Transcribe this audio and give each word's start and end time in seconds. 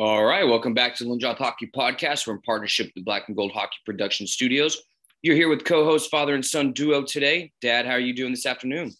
All 0.00 0.24
right, 0.24 0.42
welcome 0.42 0.74
back 0.74 0.96
to 0.96 1.04
the 1.04 1.10
Lindroth 1.10 1.38
Hockey 1.38 1.70
Podcast. 1.72 2.26
We're 2.26 2.34
in 2.34 2.40
partnership 2.40 2.90
with 2.96 3.04
Black 3.04 3.28
and 3.28 3.36
Gold 3.36 3.52
Hockey 3.52 3.76
Production 3.86 4.26
Studios. 4.26 4.82
You're 5.22 5.36
here 5.36 5.48
with 5.48 5.64
co-host 5.64 6.10
father 6.10 6.34
and 6.34 6.44
son 6.44 6.72
duo 6.72 7.04
today. 7.04 7.52
Dad, 7.60 7.86
how 7.86 7.92
are 7.92 8.00
you 8.00 8.12
doing 8.12 8.32
this 8.32 8.44
afternoon? 8.44 8.92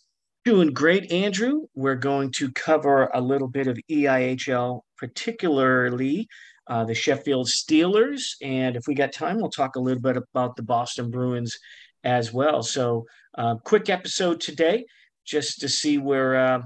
Doing 0.45 0.73
great, 0.73 1.11
Andrew. 1.11 1.63
We're 1.75 1.97
going 1.97 2.31
to 2.37 2.53
cover 2.53 3.11
a 3.13 3.21
little 3.21 3.49
bit 3.49 3.67
of 3.67 3.77
EIHL, 3.91 4.83
particularly 4.97 6.29
uh, 6.69 6.85
the 6.85 6.95
Sheffield 6.95 7.49
Steelers, 7.49 8.37
and 8.41 8.77
if 8.77 8.87
we 8.87 8.95
got 8.95 9.13
time, 9.13 9.39
we'll 9.39 9.51
talk 9.51 9.75
a 9.75 9.81
little 9.81 10.01
bit 10.01 10.17
about 10.17 10.55
the 10.55 10.63
Boston 10.63 11.11
Bruins 11.11 11.59
as 12.05 12.33
well. 12.33 12.63
So, 12.63 13.05
uh, 13.37 13.57
quick 13.65 13.91
episode 13.91 14.41
today, 14.41 14.87
just 15.25 15.61
to 15.63 15.69
see 15.69 15.99
where 15.99 16.37
uh, 16.37 16.63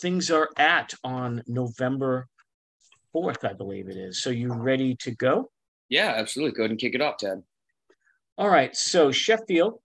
things 0.00 0.30
are 0.30 0.48
at 0.56 0.94
on 1.04 1.42
November 1.46 2.26
4th, 3.16 3.48
I 3.48 3.52
believe 3.52 3.88
it 3.88 3.96
is. 3.96 4.22
So 4.22 4.30
you 4.30 4.52
ready 4.52 4.94
to 4.96 5.10
go? 5.12 5.50
Yeah, 5.88 6.14
absolutely. 6.16 6.56
Go 6.56 6.62
ahead 6.62 6.70
and 6.72 6.80
kick 6.80 6.94
it 6.94 7.00
off, 7.00 7.18
Ted. 7.18 7.42
All 8.36 8.50
right. 8.50 8.76
So 8.76 9.10
Sheffield 9.10 9.80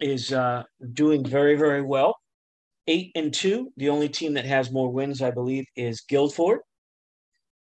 is 0.00 0.32
uh, 0.32 0.64
doing 0.92 1.24
very, 1.24 1.56
very 1.56 1.82
well. 1.82 2.18
Eight 2.88 3.12
and 3.14 3.32
two. 3.32 3.72
The 3.76 3.88
only 3.88 4.08
team 4.08 4.34
that 4.34 4.44
has 4.44 4.70
more 4.70 4.92
wins, 4.92 5.22
I 5.22 5.30
believe, 5.30 5.64
is 5.74 6.02
Guildford. 6.02 6.60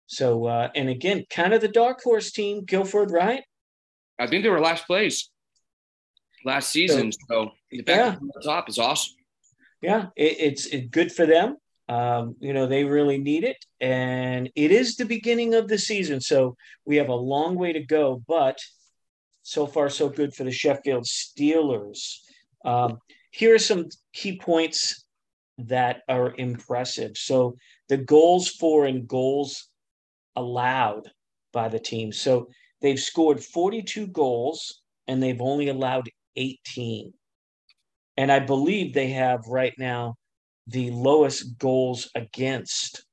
So, 0.08 0.46
uh, 0.46 0.70
and 0.76 0.90
again, 0.90 1.26
kind 1.30 1.54
of 1.54 1.62
the 1.62 1.68
dark 1.68 2.02
horse 2.04 2.32
team, 2.32 2.66
Guildford, 2.66 3.12
right? 3.12 3.44
I 4.20 4.28
think 4.28 4.44
they 4.44 4.50
were 4.50 4.60
last 4.60 4.86
place 4.86 5.30
last 6.46 6.72
season. 6.72 7.12
So, 7.12 7.20
so 7.30 7.52
the 7.72 7.82
back 7.82 7.98
yeah. 7.98 8.16
the 8.22 8.42
top 8.44 8.70
is 8.70 8.80
awesome. 8.80 9.16
Yeah, 9.82 10.08
it, 10.16 10.38
it's, 10.40 10.66
it's 10.68 10.88
good 10.90 11.12
for 11.12 11.26
them. 11.26 11.58
Um, 11.88 12.36
you 12.40 12.54
know, 12.54 12.66
they 12.66 12.84
really 12.84 13.18
need 13.18 13.44
it. 13.44 13.58
And 13.80 14.50
it 14.56 14.72
is 14.72 14.96
the 14.96 15.06
beginning 15.06 15.54
of 15.54 15.68
the 15.68 15.78
season. 15.78 16.20
So 16.20 16.56
we 16.86 16.96
have 16.98 17.10
a 17.10 17.16
long 17.16 17.56
way 17.56 17.74
to 17.74 17.84
go, 17.84 18.24
but 18.28 18.58
so 19.44 19.68
far, 19.68 19.90
so 19.90 20.10
good 20.10 20.34
for 20.34 20.44
the 20.44 20.52
Sheffield 20.52 21.06
Steelers. 21.06 22.18
Um, 22.64 22.98
here 23.30 23.54
are 23.54 23.60
some 23.60 23.90
key 24.14 24.40
points 24.40 25.06
that 25.60 26.02
are 26.10 26.34
impressive. 26.38 27.12
So 27.16 27.56
the 27.88 27.98
goals 27.98 28.50
for 28.50 28.86
and 28.86 29.08
goals 29.08 29.70
allowed 30.36 31.12
by 31.54 31.70
the 31.70 31.80
team. 31.80 32.12
So 32.12 32.50
they've 32.82 33.00
scored 33.00 33.44
42 33.44 34.08
goals 34.08 34.82
and 35.08 35.22
they've 35.22 35.42
only 35.42 35.70
allowed 35.70 36.10
18. 36.36 37.14
And 38.18 38.32
I 38.32 38.40
believe 38.40 38.94
they 38.94 39.10
have 39.12 39.46
right 39.48 39.74
now 39.78 40.16
the 40.68 40.92
lowest 40.92 41.58
goals 41.58 42.10
against 42.16 43.06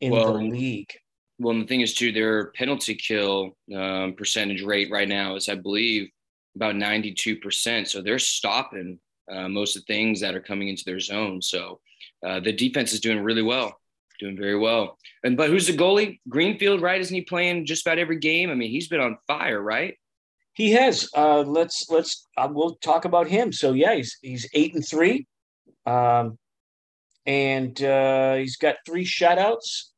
in 0.00 0.12
well, 0.12 0.34
the 0.34 0.44
league. 0.44 0.92
Well, 1.38 1.58
the 1.58 1.66
thing 1.66 1.80
is, 1.80 1.94
too, 1.94 2.12
their 2.12 2.50
penalty 2.52 2.94
kill 2.94 3.56
um, 3.74 4.14
percentage 4.14 4.62
rate 4.62 4.90
right 4.90 5.08
now 5.08 5.36
is, 5.36 5.48
I 5.48 5.56
believe, 5.56 6.08
about 6.56 6.74
92%. 6.74 7.88
So 7.88 8.00
they're 8.00 8.18
stopping 8.18 8.98
uh, 9.30 9.48
most 9.48 9.76
of 9.76 9.84
the 9.84 9.92
things 9.92 10.20
that 10.20 10.34
are 10.34 10.40
coming 10.40 10.68
into 10.68 10.84
their 10.84 11.00
zone. 11.00 11.42
So 11.42 11.80
uh, 12.24 12.40
the 12.40 12.52
defense 12.52 12.92
is 12.92 13.00
doing 13.00 13.20
really 13.20 13.42
well, 13.42 13.80
doing 14.20 14.36
very 14.36 14.58
well. 14.58 14.98
And 15.24 15.36
but 15.36 15.50
who's 15.50 15.66
the 15.66 15.76
goalie? 15.76 16.20
Greenfield, 16.28 16.80
right? 16.80 17.00
Isn't 17.00 17.14
he 17.14 17.22
playing 17.22 17.66
just 17.66 17.86
about 17.86 17.98
every 17.98 18.18
game? 18.18 18.50
I 18.50 18.54
mean, 18.54 18.70
he's 18.70 18.88
been 18.88 19.00
on 19.00 19.18
fire, 19.26 19.60
right? 19.60 19.96
He 20.54 20.72
has. 20.72 21.08
Uh, 21.16 21.40
let's 21.40 21.86
let's 21.90 22.28
uh, 22.36 22.48
we'll 22.50 22.76
talk 22.76 23.04
about 23.04 23.26
him. 23.26 23.52
So 23.52 23.72
yeah, 23.72 23.94
he's 23.94 24.18
he's 24.22 24.48
eight 24.54 24.74
and 24.74 24.86
three. 24.86 25.26
Um, 25.86 26.38
and 27.26 27.80
uh, 27.82 28.34
he's 28.34 28.56
got 28.56 28.76
three 28.86 29.04
shutouts. 29.04 29.90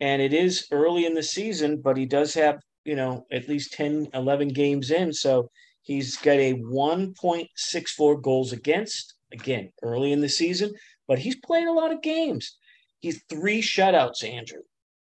And 0.00 0.22
it 0.22 0.32
is 0.32 0.66
early 0.70 1.06
in 1.06 1.14
the 1.14 1.22
season, 1.22 1.80
but 1.82 1.96
he 1.96 2.06
does 2.06 2.34
have, 2.34 2.60
you 2.84 2.94
know, 2.94 3.26
at 3.32 3.48
least 3.48 3.72
10, 3.72 4.08
11 4.14 4.48
games 4.48 4.90
in. 4.92 5.12
So 5.12 5.50
he's 5.82 6.16
got 6.16 6.36
a 6.36 6.54
1.64 6.54 8.22
goals 8.22 8.52
against, 8.52 9.14
again, 9.32 9.72
early 9.82 10.12
in 10.12 10.20
the 10.20 10.28
season, 10.28 10.72
but 11.08 11.18
he's 11.18 11.36
played 11.36 11.66
a 11.66 11.72
lot 11.72 11.92
of 11.92 12.00
games. 12.00 12.56
He's 13.00 13.22
three 13.28 13.60
shutouts, 13.60 14.22
Andrew. 14.22 14.62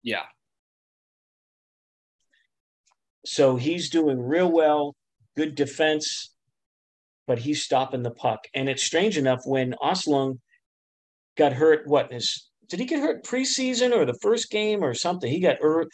Yeah. 0.02 0.24
So 3.24 3.56
he's 3.56 3.90
doing 3.90 4.20
real 4.20 4.50
well, 4.50 4.94
good 5.36 5.56
defense, 5.56 6.32
but 7.26 7.40
he's 7.40 7.64
stopping 7.64 8.04
the 8.04 8.12
puck. 8.12 8.46
And 8.54 8.68
it's 8.68 8.84
strange 8.84 9.18
enough 9.18 9.40
when 9.44 9.74
Oslung 9.82 10.38
got 11.36 11.52
hurt. 11.52 11.86
What 11.86 12.12
is 12.12 12.48
did 12.68 12.80
he 12.80 12.86
get 12.86 13.00
hurt 13.00 13.24
preseason 13.24 13.94
or 13.94 14.04
the 14.04 14.18
first 14.20 14.50
game 14.50 14.82
or 14.82 14.94
something? 14.94 15.30
He 15.30 15.40
got 15.40 15.60
hurt. 15.60 15.88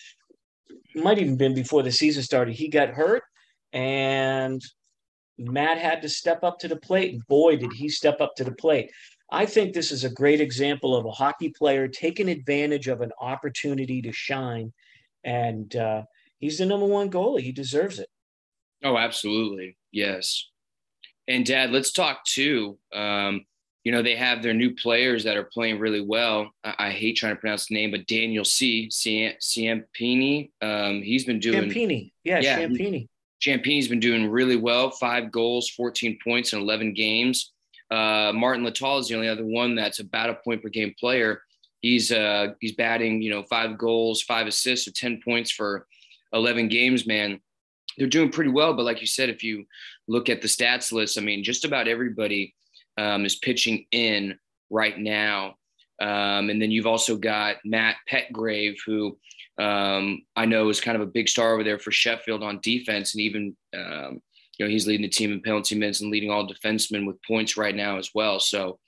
Might 0.95 1.19
even 1.19 1.37
been 1.37 1.55
before 1.55 1.83
the 1.83 1.93
season 1.93 2.23
started. 2.23 2.55
He 2.55 2.69
got 2.69 2.91
hurt, 2.91 3.23
and 3.73 4.63
Matt 5.39 5.79
had 5.79 6.03
to 6.03 6.09
step 6.09 6.45
up 6.45 6.59
to 6.61 6.69
the 6.69 6.77
plate. 6.77 7.13
And 7.13 7.27
boy, 7.27 7.57
did 7.57 7.73
he 7.73 7.89
step 7.89 8.21
up 8.21 8.35
to 8.37 8.45
the 8.45 8.53
plate! 8.53 8.91
I 9.31 9.47
think 9.47 9.73
this 9.73 9.91
is 9.91 10.05
a 10.05 10.11
great 10.11 10.41
example 10.43 10.95
of 10.95 11.07
a 11.07 11.11
hockey 11.11 11.49
player 11.49 11.89
taking 11.89 12.29
advantage 12.29 12.89
of 12.89 13.01
an 13.01 13.13
opportunity 13.21 14.03
to 14.03 14.13
shine, 14.13 14.73
and 15.25 15.75
uh, 15.75 16.03
he's 16.39 16.59
the 16.59 16.67
number 16.67 16.87
one 16.87 17.11
goalie. 17.11 17.41
He 17.41 17.53
deserves 17.53 17.99
it. 17.99 18.09
Oh, 18.85 18.99
absolutely, 18.99 19.79
yes. 19.91 20.49
And 21.29 21.47
Dad, 21.47 21.71
let's 21.71 21.93
talk 21.93 22.25
too. 22.25 22.79
Um, 22.93 23.47
you 23.85 23.91
know, 23.91 24.03
they 24.03 24.15
have 24.15 24.43
their 24.43 24.55
new 24.55 24.75
players 24.75 25.25
that 25.25 25.37
are 25.37 25.45
playing 25.45 25.79
really 25.79 26.01
well. 26.01 26.51
I, 26.63 26.75
I 26.79 26.91
hate 26.91 27.17
trying 27.17 27.35
to 27.35 27.41
pronounce 27.41 27.67
the 27.67 27.75
name, 27.75 27.91
but 27.91 28.07
Daniel 28.07 28.45
C. 28.45 28.89
Ciampini, 28.89 30.51
um, 30.61 31.03
he's 31.03 31.25
been 31.25 31.41
doing. 31.41 31.71
Ciampini, 31.71 32.13
yeah, 32.25 32.41
yeah 32.41 32.59
Ciampini. 32.59 33.09
Ciampini's 33.41 33.89
been 33.89 34.01
doing 34.01 34.29
really 34.29 34.57
well. 34.57 34.91
Five 34.91 35.33
goals, 35.33 35.69
14 35.71 36.19
points 36.23 36.53
in 36.53 36.61
11 36.61 36.95
games. 36.95 37.53
Uh, 37.91 38.33
Martin 38.33 38.65
Latal 38.65 39.01
is 39.01 39.09
the 39.09 39.17
only 39.17 39.29
other 39.29 39.45
one 39.45 39.75
that's 39.75 39.99
about 39.99 40.31
a 40.31 40.35
point 40.35 40.63
per 40.63 40.69
game 40.69 40.95
player. 40.99 41.43
He's 41.81 42.13
uh, 42.13 42.55
he's 42.61 42.73
batting, 42.77 43.21
you 43.21 43.31
know, 43.31 43.43
five 43.43 43.77
goals, 43.77 44.23
five 44.23 44.47
assists, 44.47 44.87
or 44.87 44.93
10 44.93 45.21
points 45.25 45.51
for 45.51 45.89
11 46.33 46.69
games. 46.69 47.07
Man, 47.07 47.41
they're 47.99 48.07
doing 48.07 48.31
pretty 48.31 48.51
well. 48.51 48.75
But 48.75 48.85
like 48.85 49.01
you 49.01 49.09
said, 49.09 49.29
if 49.29 49.43
you 49.43 49.65
look 50.07 50.29
at 50.29 50.41
the 50.41 50.49
stats 50.49 50.93
list, 50.93 51.19
I 51.19 51.23
mean, 51.23 51.43
just 51.43 51.65
about 51.65 51.89
everybody 51.89 52.55
um, 52.99 53.25
is 53.25 53.37
pitching 53.37 53.87
in 53.91 54.39
right 54.71 54.99
now. 54.99 55.57
Um, 56.01 56.51
and 56.51 56.61
then 56.61 56.71
you've 56.71 56.87
also 56.87 57.17
got 57.17 57.57
Matt 57.65 57.97
Petgrave, 58.11 58.77
who 58.85 59.19
um, 59.59 60.23
I 60.35 60.47
know 60.47 60.69
is 60.69 60.81
kind 60.81 60.97
of 60.97 61.03
a 61.03 61.11
big 61.11 61.29
star 61.29 61.53
over 61.53 61.63
there 61.63 61.79
for 61.79 61.93
Sheffield 61.93 62.43
on 62.43 62.61
defense, 62.63 63.15
and 63.15 63.21
even 63.21 63.57
um, 63.75 64.21
you 64.59 64.65
know 64.65 64.71
he's 64.71 64.87
leading 64.87 65.03
the 65.03 65.09
team 65.09 65.33
in 65.33 65.43
penalty 65.43 65.77
minutes 65.77 66.01
and 66.01 66.11
leading 66.11 66.31
all 66.31 66.49
defensemen 66.49 67.07
with 67.07 67.23
points 67.23 67.57
right 67.57 67.75
now 67.75 67.99
as 67.99 68.11
well. 68.15 68.41
So 68.41 68.79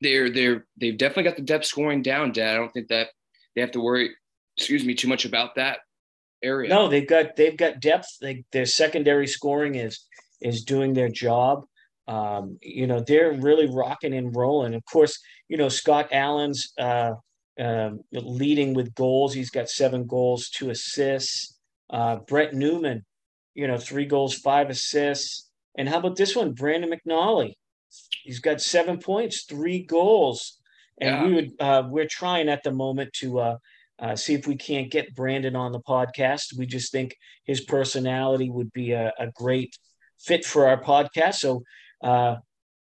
they're 0.00 0.30
they're 0.30 0.66
they've 0.80 0.96
definitely 0.96 1.24
got 1.24 1.36
the 1.36 1.42
depth 1.42 1.66
scoring 1.66 2.02
down, 2.02 2.32
Dad. 2.32 2.54
I 2.54 2.58
don't 2.58 2.72
think 2.72 2.88
that 2.88 3.08
they 3.54 3.60
have 3.60 3.72
to 3.72 3.80
worry, 3.80 4.10
excuse 4.56 4.84
me, 4.84 4.94
too 4.94 5.08
much 5.08 5.24
about 5.24 5.54
that 5.56 5.78
area. 6.42 6.70
No, 6.70 6.88
they've 6.88 7.06
got 7.06 7.36
they've 7.36 7.56
got 7.56 7.80
depth. 7.80 8.18
They, 8.20 8.44
their 8.52 8.66
secondary 8.66 9.26
scoring 9.26 9.76
is 9.76 10.00
is 10.40 10.64
doing 10.64 10.94
their 10.94 11.08
job. 11.08 11.64
Um, 12.06 12.58
you 12.60 12.86
know, 12.86 13.00
they're 13.00 13.32
really 13.32 13.66
rocking 13.66 14.14
and 14.14 14.34
rolling. 14.34 14.74
Of 14.74 14.84
course, 14.84 15.18
you 15.48 15.56
know, 15.56 15.68
Scott 15.68 16.08
Allen's 16.12 16.72
uh, 16.78 17.12
uh, 17.58 17.90
leading 18.12 18.74
with 18.74 18.94
goals. 18.94 19.32
He's 19.32 19.50
got 19.50 19.68
seven 19.68 20.06
goals, 20.06 20.50
two 20.50 20.70
assists. 20.70 21.58
Uh, 21.90 22.16
Brett 22.16 22.54
Neumann, 22.54 23.04
you 23.54 23.66
know, 23.66 23.78
three 23.78 24.06
goals, 24.06 24.34
five 24.34 24.70
assists. 24.70 25.50
And 25.76 25.88
how 25.88 25.98
about 25.98 26.16
this 26.16 26.36
one, 26.36 26.52
Brandon 26.52 26.92
McNally? 26.92 27.54
He's 28.22 28.40
got 28.40 28.60
seven 28.60 28.98
points, 28.98 29.44
three 29.44 29.82
goals. 29.82 30.58
And 31.00 31.10
yeah. 31.10 31.24
we 31.24 31.34
would 31.34 31.50
uh, 31.60 31.82
we're 31.88 32.08
trying 32.08 32.48
at 32.48 32.62
the 32.62 32.70
moment 32.70 33.12
to 33.14 33.40
uh, 33.40 33.56
uh, 33.98 34.16
see 34.16 34.34
if 34.34 34.46
we 34.46 34.56
can't 34.56 34.90
get 34.90 35.14
Brandon 35.14 35.56
on 35.56 35.72
the 35.72 35.80
podcast. 35.80 36.56
We 36.56 36.66
just 36.66 36.92
think 36.92 37.16
his 37.44 37.60
personality 37.60 38.50
would 38.50 38.72
be 38.72 38.92
a, 38.92 39.12
a 39.18 39.28
great 39.34 39.76
fit 40.20 40.44
for 40.44 40.66
our 40.66 40.80
podcast. 40.80 41.34
So 41.34 41.62
uh, 42.04 42.36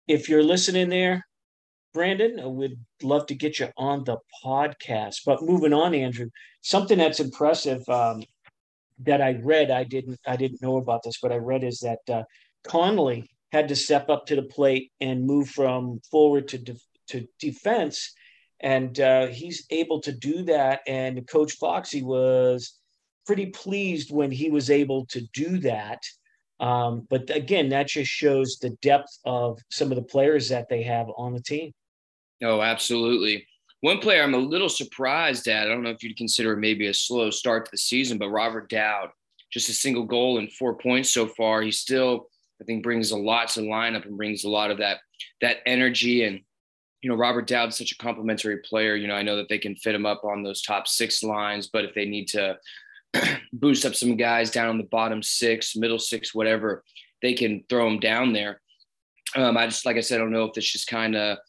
if 0.09 0.29
you're 0.29 0.43
listening 0.43 0.89
there, 0.89 1.25
Brandon, 1.95 2.55
we'd 2.57 2.79
love 3.03 3.27
to 3.27 3.35
get 3.35 3.59
you 3.59 3.69
on 3.77 4.05
the 4.05 4.17
podcast. 4.45 5.17
But 5.27 5.43
moving 5.43 5.75
on, 5.75 5.95
Andrew, 5.95 6.31
something 6.63 6.99
that's 6.99 7.21
impressive 7.21 7.87
um, 7.89 8.23
that 9.01 9.21
I 9.21 9.39
read, 9.43 9.71
I 9.71 9.85
didn't, 9.85 10.19
I 10.27 10.37
didn't 10.37 10.63
know 10.63 10.79
about 10.79 11.03
this, 11.03 11.19
but 11.21 11.33
I 11.33 11.37
read 11.37 11.63
is 11.63 11.81
that 11.81 11.99
uh, 12.11 12.23
Connolly 12.65 13.29
had 13.53 13.69
to 13.69 13.77
step 13.77 14.09
up 14.09 14.25
to 14.27 14.37
the 14.37 14.43
plate 14.43 14.91
and 15.01 15.27
move 15.27 15.51
from 15.51 16.01
forward 16.11 16.49
to 16.49 16.59
de- 16.59 16.77
to 17.09 17.27
defense, 17.39 18.15
and 18.61 18.99
uh, 19.01 19.27
he's 19.27 19.67
able 19.71 20.01
to 20.01 20.13
do 20.13 20.45
that. 20.45 20.81
And 20.87 21.29
Coach 21.29 21.53
Foxy 21.61 22.03
was 22.03 22.79
pretty 23.27 23.47
pleased 23.47 24.11
when 24.11 24.31
he 24.31 24.51
was 24.51 24.71
able 24.71 25.05
to 25.07 25.21
do 25.35 25.59
that. 25.59 26.03
Um, 26.63 27.09
but 27.11 27.29
again, 27.29 27.69
that 27.71 27.89
just 27.89 28.11
shows 28.11 28.59
the 28.59 28.71
depth 28.83 29.19
of 29.25 29.59
some 29.71 29.91
of 29.91 29.97
the 29.97 30.03
players 30.03 30.49
that 30.49 30.69
they 30.69 30.83
have 30.85 31.09
on 31.19 31.35
the 31.35 31.43
team. 31.43 31.73
Oh, 32.43 32.63
absolutely. 32.63 33.47
One 33.81 33.99
player 33.99 34.23
I'm 34.23 34.35
a 34.35 34.39
little 34.39 34.69
surprised 34.69 35.49
at, 35.49 35.67
I 35.67 35.71
don't 35.71 35.83
know 35.83 35.91
if 35.91 36.05
you'd 36.05 36.17
consider 36.17 36.57
maybe 36.57 36.87
a 36.87 36.95
slow 36.95 37.31
start 37.31 37.65
to 37.65 37.71
the 37.73 37.79
season, 37.79 38.17
but 38.17 38.31
Robert 38.31 38.71
Dowd, 38.71 39.11
just 39.53 39.69
a 39.69 39.73
single 39.73 40.05
goal 40.05 40.39
and 40.39 40.53
four 40.53 40.77
points 40.77 41.13
so 41.13 41.27
far. 41.27 41.63
He 41.63 41.73
still, 41.73 42.29
I 42.61 42.65
think, 42.65 42.85
brings 42.85 43.11
a 43.11 43.19
lot 43.19 43.49
to 43.49 43.61
the 43.61 43.67
lineup 43.67 44.07
and 44.07 44.17
brings 44.17 44.45
a 44.45 44.49
lot 44.49 44.71
of 44.71 44.79
that 44.79 44.99
that 45.41 45.59
energy. 45.67 46.23
And, 46.23 46.41
you 47.01 47.11
know, 47.11 47.17
Robert 47.17 47.49
Dowd's 47.49 47.77
such 47.77 47.91
a 47.91 47.99
complimentary 47.99 48.59
player. 48.59 48.95
You 48.95 49.09
know, 49.09 49.17
I 49.17 49.23
know 49.23 49.37
that 49.37 49.49
they 49.49 49.59
can 49.59 49.75
fit 49.75 49.97
him 49.97 50.07
up 50.07 50.23
on 50.23 50.45
those 50.45 50.63
top 50.63 50.87
six 50.87 51.25
lines, 51.25 51.69
but 51.73 51.85
if 51.85 51.93
they 51.93 52.05
need 52.05 52.29
to 52.29 52.57
boost 53.53 53.85
up 53.85 53.95
some 53.95 54.17
guys 54.17 54.51
down 54.51 54.69
on 54.69 54.79
the 54.79 54.85
bottom 54.85 55.23
six, 55.23 55.77
middle 55.77 55.99
six, 55.99 56.35
whatever, 56.35 56.85
they 57.21 57.35
can 57.35 57.65
throw 57.69 57.87
him 57.87 58.01
down 58.01 58.33
there. 58.33 58.61
Um, 59.37 59.57
I 59.57 59.67
just, 59.67 59.87
like 59.87 59.97
I 59.97 60.01
said, 60.01 60.17
I 60.17 60.25
don't 60.25 60.33
know 60.33 60.45
if 60.45 60.57
it's 60.57 60.71
just 60.71 60.87
kind 60.87 61.17
of– 61.17 61.39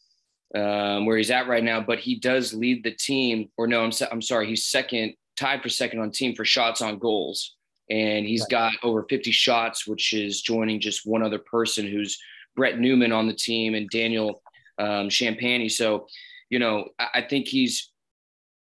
um, 0.55 1.05
where 1.05 1.17
he's 1.17 1.31
at 1.31 1.47
right 1.47 1.63
now, 1.63 1.81
but 1.81 1.99
he 1.99 2.15
does 2.15 2.53
lead 2.53 2.83
the 2.83 2.91
team. 2.91 3.49
Or 3.57 3.67
no, 3.67 3.83
I'm 3.83 3.91
I'm 4.11 4.21
sorry, 4.21 4.47
he's 4.47 4.65
second, 4.65 5.15
tied 5.35 5.61
for 5.61 5.69
second 5.69 5.99
on 5.99 6.11
team 6.11 6.35
for 6.35 6.45
shots 6.45 6.81
on 6.81 6.99
goals, 6.99 7.55
and 7.89 8.25
he's 8.25 8.45
got 8.45 8.73
over 8.83 9.05
50 9.09 9.31
shots, 9.31 9.87
which 9.87 10.13
is 10.13 10.41
joining 10.41 10.79
just 10.79 11.05
one 11.05 11.23
other 11.23 11.39
person 11.39 11.87
who's 11.87 12.19
Brett 12.55 12.79
Neumann 12.79 13.11
on 13.11 13.27
the 13.27 13.33
team 13.33 13.73
and 13.73 13.89
Daniel 13.89 14.41
um, 14.77 15.09
Ciampini. 15.09 15.71
So, 15.71 16.07
you 16.49 16.59
know, 16.59 16.89
I, 16.99 17.07
I 17.15 17.21
think 17.21 17.47
he's 17.47 17.91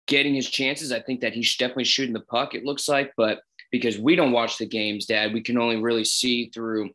getting 0.08 0.34
his 0.34 0.50
chances. 0.50 0.92
I 0.92 1.02
think 1.02 1.22
that 1.22 1.34
he's 1.34 1.56
definitely 1.56 1.86
shooting 1.86 2.14
the 2.14 2.22
puck. 2.22 2.56
It 2.56 2.66
looks 2.66 2.88
like, 2.88 3.14
but 3.18 3.42
because 3.72 3.98
we 3.98 4.16
don't 4.16 4.32
watch 4.32 4.58
the 4.58 4.66
games, 4.66 5.06
Dad, 5.06 5.34
we 5.34 5.42
can 5.42 5.58
only 5.58 5.78
really 5.78 6.06
see 6.06 6.50
through 6.54 6.90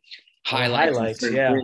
highlights. 0.45 0.97
highlights 0.97 1.31
yeah. 1.31 1.55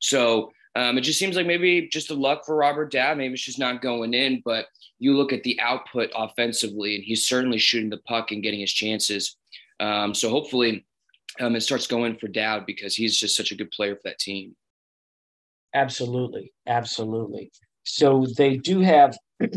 So 0.00 0.52
um, 0.74 0.96
it 0.96 1.02
just 1.02 1.18
seems 1.18 1.36
like 1.36 1.46
maybe 1.46 1.88
just 1.88 2.10
a 2.10 2.14
luck 2.14 2.44
for 2.46 2.56
Robert 2.56 2.92
Dowd. 2.92 3.18
Maybe 3.18 3.34
it's 3.34 3.42
just 3.42 3.58
not 3.58 3.82
going 3.82 4.14
in, 4.14 4.42
but 4.44 4.66
you 4.98 5.16
look 5.16 5.32
at 5.32 5.42
the 5.42 5.58
output 5.60 6.10
offensively, 6.14 6.94
and 6.94 7.04
he's 7.04 7.26
certainly 7.26 7.58
shooting 7.58 7.90
the 7.90 7.98
puck 7.98 8.30
and 8.30 8.42
getting 8.42 8.60
his 8.60 8.72
chances. 8.72 9.36
Um, 9.80 10.14
so 10.14 10.30
hopefully, 10.30 10.86
um, 11.40 11.56
it 11.56 11.62
starts 11.62 11.86
going 11.86 12.16
for 12.16 12.28
Dowd 12.28 12.66
because 12.66 12.94
he's 12.94 13.16
just 13.16 13.36
such 13.36 13.52
a 13.52 13.54
good 13.54 13.70
player 13.70 13.96
for 13.96 14.02
that 14.04 14.18
team. 14.18 14.56
Absolutely, 15.74 16.52
absolutely. 16.66 17.50
So 17.84 18.26
they 18.36 18.56
do 18.56 18.80
have, 18.80 19.16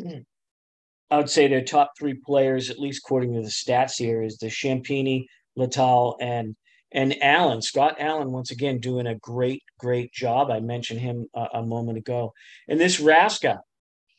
I 1.11 1.17
would 1.17 1.29
say, 1.29 1.47
their 1.47 1.63
top 1.63 1.91
three 1.99 2.13
players, 2.13 2.69
at 2.69 2.79
least 2.79 3.03
according 3.05 3.33
to 3.33 3.41
the 3.41 3.49
stats 3.49 3.97
here, 3.97 4.23
is 4.23 4.37
the 4.37 4.47
Ciampini, 4.47 5.25
Latal, 5.57 6.15
and 6.21 6.55
and 6.93 7.21
Allen, 7.23 7.61
Scott 7.61 7.95
Allen, 7.99 8.31
once 8.31 8.51
again, 8.51 8.79
doing 8.79 9.07
a 9.07 9.15
great, 9.15 9.63
great 9.77 10.11
job. 10.11 10.51
I 10.51 10.59
mentioned 10.59 10.99
him 10.99 11.27
a, 11.33 11.47
a 11.55 11.63
moment 11.63 11.97
ago. 11.97 12.33
And 12.67 12.79
this 12.79 12.99
Raska, 12.99 13.59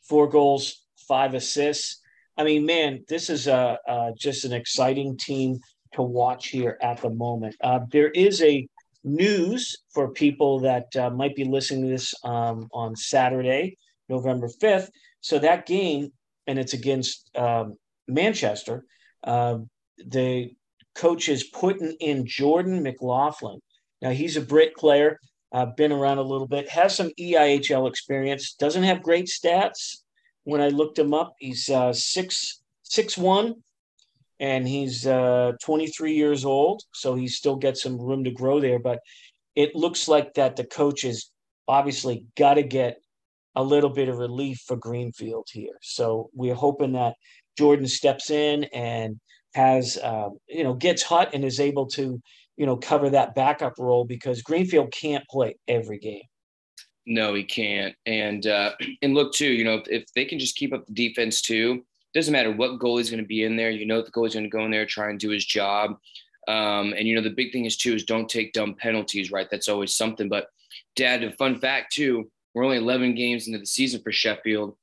four 0.07 0.27
goals, 0.27 0.81
five 1.07 1.35
assists. 1.35 2.01
I 2.35 2.43
mean, 2.43 2.65
man, 2.65 3.03
this 3.07 3.29
is 3.29 3.45
a, 3.45 3.77
a 3.87 4.11
just 4.17 4.43
an 4.45 4.53
exciting 4.53 5.17
team 5.17 5.59
to 5.93 6.01
watch 6.01 6.47
here 6.47 6.79
at 6.81 7.01
the 7.01 7.11
moment. 7.11 7.55
Uh, 7.61 7.81
there 7.91 8.09
is 8.09 8.41
a 8.41 8.67
news 9.03 9.77
for 9.93 10.09
people 10.09 10.61
that 10.61 10.95
uh, 10.95 11.09
might 11.11 11.35
be 11.35 11.43
listening 11.43 11.83
to 11.83 11.89
this 11.89 12.13
um, 12.23 12.67
on 12.73 12.95
Saturday, 12.95 13.77
November 14.09 14.47
5th. 14.47 14.89
So 15.21 15.37
that 15.39 15.67
game, 15.67 16.11
and 16.47 16.59
it's 16.59 16.73
against 16.73 17.29
um, 17.35 17.75
Manchester. 18.07 18.85
Uh, 19.23 19.59
the 19.97 20.51
coach 20.95 21.29
is 21.29 21.43
putting 21.43 21.95
in 21.99 22.25
Jordan 22.25 22.83
McLaughlin. 22.83 23.59
Now 24.01 24.11
he's 24.11 24.37
a 24.37 24.41
Brit 24.41 24.75
player, 24.75 25.19
uh, 25.51 25.67
been 25.67 25.91
around 25.91 26.17
a 26.17 26.23
little 26.23 26.47
bit, 26.47 26.69
has 26.69 26.95
some 26.95 27.11
EIHL 27.19 27.87
experience, 27.87 28.53
doesn't 28.53 28.83
have 28.83 29.03
great 29.03 29.27
stats. 29.27 29.97
When 30.43 30.61
I 30.61 30.69
looked 30.69 30.99
him 30.99 31.13
up, 31.13 31.33
he's 31.39 31.69
uh, 31.69 31.93
six 31.93 32.61
six 32.83 33.17
one, 33.17 33.55
and 34.39 34.67
he's 34.67 35.07
uh, 35.07 35.53
23 35.63 36.13
years 36.13 36.43
old, 36.43 36.83
so 36.93 37.15
he 37.15 37.27
still 37.27 37.55
got 37.55 37.77
some 37.77 37.97
room 37.97 38.25
to 38.25 38.31
grow 38.31 38.59
there. 38.59 38.79
But 38.79 38.99
it 39.55 39.75
looks 39.75 40.07
like 40.07 40.33
that 40.33 40.55
the 40.55 40.65
coach 40.65 41.03
is 41.05 41.31
obviously 41.67 42.25
got 42.35 42.55
to 42.55 42.63
get 42.63 42.97
a 43.55 43.63
little 43.63 43.89
bit 43.89 44.09
of 44.09 44.17
relief 44.17 44.59
for 44.65 44.75
Greenfield 44.75 45.47
here. 45.51 45.77
So 45.81 46.29
we're 46.33 46.55
hoping 46.55 46.93
that 46.93 47.15
Jordan 47.57 47.87
steps 47.87 48.29
in 48.29 48.65
and 48.65 49.19
has 49.53 49.97
uh, 49.97 50.29
you 50.47 50.63
know 50.63 50.73
gets 50.73 51.03
hot 51.03 51.33
and 51.33 51.45
is 51.45 51.59
able 51.59 51.85
to 51.87 52.21
you 52.57 52.65
know 52.65 52.77
cover 52.77 53.09
that 53.09 53.35
backup 53.35 53.73
role 53.77 54.05
because 54.05 54.41
Greenfield 54.41 54.91
can't 54.91 55.27
play 55.29 55.55
every 55.67 55.99
game. 55.99 56.23
No, 57.05 57.33
he 57.33 57.43
can't. 57.43 57.95
And 58.05 58.47
uh, 58.47 58.71
and 59.01 59.13
look 59.13 59.33
too, 59.33 59.51
you 59.51 59.63
know, 59.63 59.75
if, 59.75 59.87
if 59.87 60.13
they 60.15 60.25
can 60.25 60.39
just 60.39 60.55
keep 60.55 60.73
up 60.73 60.85
the 60.85 60.93
defense 60.93 61.41
too, 61.41 61.85
doesn't 62.13 62.31
matter 62.31 62.51
what 62.51 62.79
goalie's 62.79 63.09
going 63.09 63.23
to 63.23 63.27
be 63.27 63.43
in 63.43 63.55
there. 63.55 63.71
You 63.71 63.85
know, 63.85 64.01
the 64.01 64.11
goalie's 64.11 64.33
going 64.33 64.43
to 64.43 64.49
go 64.49 64.65
in 64.65 64.71
there 64.71 64.85
try 64.85 65.09
and 65.09 65.19
do 65.19 65.29
his 65.29 65.45
job. 65.45 65.97
Um, 66.47 66.93
and 66.97 67.07
you 67.07 67.15
know, 67.15 67.21
the 67.21 67.29
big 67.29 67.51
thing 67.51 67.65
is 67.65 67.77
too 67.77 67.93
is 67.93 68.03
don't 68.03 68.29
take 68.29 68.53
dumb 68.53 68.75
penalties. 68.75 69.31
Right, 69.31 69.47
that's 69.49 69.69
always 69.69 69.95
something. 69.95 70.29
But 70.29 70.47
Dad, 70.95 71.23
a 71.23 71.31
fun 71.31 71.59
fact 71.59 71.93
too, 71.93 72.29
we're 72.53 72.63
only 72.63 72.77
11 72.77 73.15
games 73.15 73.47
into 73.47 73.59
the 73.59 73.65
season 73.65 74.01
for 74.01 74.11
Sheffield. 74.11 74.75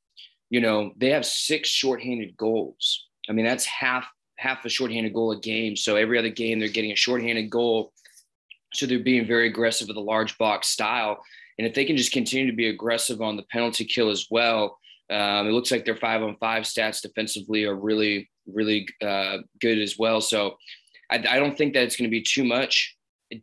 You 0.48 0.60
know, 0.60 0.92
they 0.96 1.10
have 1.10 1.24
six 1.24 1.68
shorthanded 1.68 2.36
goals. 2.36 3.06
I 3.28 3.32
mean, 3.32 3.44
that's 3.44 3.64
half 3.64 4.06
half 4.36 4.64
a 4.64 4.68
shorthanded 4.70 5.12
goal 5.12 5.32
a 5.32 5.38
game. 5.38 5.76
So 5.76 5.96
every 5.96 6.18
other 6.18 6.30
game, 6.30 6.58
they're 6.58 6.68
getting 6.68 6.92
a 6.92 6.96
shorthanded 6.96 7.50
goal. 7.50 7.92
So 8.72 8.86
they're 8.86 8.98
being 8.98 9.26
very 9.26 9.48
aggressive 9.48 9.86
with 9.86 9.98
a 9.98 10.00
large 10.00 10.38
box 10.38 10.68
style. 10.68 11.22
And 11.58 11.66
if 11.66 11.74
they 11.74 11.84
can 11.84 11.96
just 11.96 12.12
continue 12.12 12.50
to 12.50 12.56
be 12.56 12.68
aggressive 12.68 13.20
on 13.20 13.36
the 13.36 13.42
penalty 13.44 13.84
kill 13.84 14.08
as 14.08 14.26
well, 14.30 14.78
um, 15.10 15.46
it 15.46 15.50
looks 15.50 15.70
like 15.70 15.84
their 15.84 15.96
five 15.96 16.22
on 16.22 16.36
five 16.40 16.62
stats 16.62 17.02
defensively 17.02 17.64
are 17.64 17.74
really, 17.74 18.30
really 18.46 18.88
uh, 19.04 19.38
good 19.60 19.78
as 19.78 19.98
well. 19.98 20.22
So 20.22 20.56
I, 21.10 21.16
I 21.16 21.38
don't 21.38 21.58
think 21.58 21.74
that 21.74 21.82
it's 21.82 21.96
going 21.96 22.08
to 22.08 22.10
be 22.10 22.22
too 22.22 22.44
much 22.44 22.96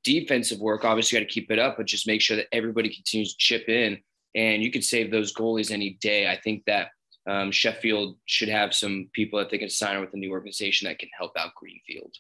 defensive 0.04 0.60
work. 0.60 0.84
Obviously, 0.84 1.18
you 1.18 1.24
got 1.24 1.30
to 1.30 1.34
keep 1.34 1.52
it 1.52 1.60
up, 1.60 1.78
but 1.78 1.86
just 1.86 2.08
make 2.08 2.22
sure 2.22 2.38
that 2.38 2.48
everybody 2.52 2.90
continues 2.94 3.34
to 3.34 3.38
chip 3.38 3.70
in. 3.70 4.00
And 4.38 4.62
you 4.62 4.72
can 4.72 4.84
save 4.84 5.12
those 5.12 5.34
goalies 5.34 5.72
any 5.72 5.98
day. 6.00 6.30
I 6.30 6.38
think 6.38 6.64
that 6.68 6.90
um, 7.28 7.52
Sheffield 7.52 8.18
should 8.26 8.50
have 8.50 8.74
some 8.74 9.10
people 9.12 9.40
that 9.40 9.50
they 9.50 9.58
can 9.58 9.70
sign 9.70 10.00
with 10.00 10.14
a 10.14 10.18
new 10.18 10.32
organization 10.32 10.88
that 10.88 11.00
can 11.00 11.10
help 11.18 11.32
out 11.38 11.56
Greenfield. 11.56 12.14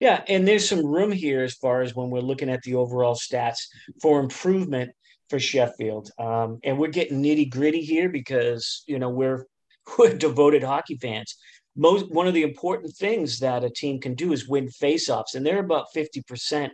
Yeah, 0.00 0.22
and 0.28 0.46
there's 0.46 0.68
some 0.68 0.84
room 0.84 1.10
here 1.10 1.42
as 1.42 1.54
far 1.54 1.80
as 1.80 1.94
when 1.94 2.10
we're 2.10 2.20
looking 2.20 2.50
at 2.50 2.62
the 2.62 2.74
overall 2.74 3.14
stats 3.14 3.60
for 4.02 4.20
improvement 4.20 4.90
for 5.30 5.38
Sheffield. 5.38 6.10
Um, 6.18 6.58
and 6.64 6.78
we're 6.78 6.88
getting 6.88 7.22
nitty 7.22 7.50
gritty 7.50 7.80
here 7.80 8.08
because 8.08 8.82
you 8.86 8.98
know 8.98 9.08
we're 9.08 9.46
we're 9.98 10.16
devoted 10.16 10.62
hockey 10.62 10.98
fans. 11.00 11.36
Most 11.76 12.10
one 12.10 12.26
of 12.26 12.34
the 12.34 12.42
important 12.42 12.94
things 12.96 13.38
that 13.38 13.64
a 13.64 13.70
team 13.70 14.00
can 14.00 14.14
do 14.14 14.32
is 14.32 14.48
win 14.48 14.68
faceoffs, 14.68 15.34
and 15.34 15.46
they're 15.46 15.60
about 15.60 15.92
fifty 15.94 16.22
percent. 16.22 16.72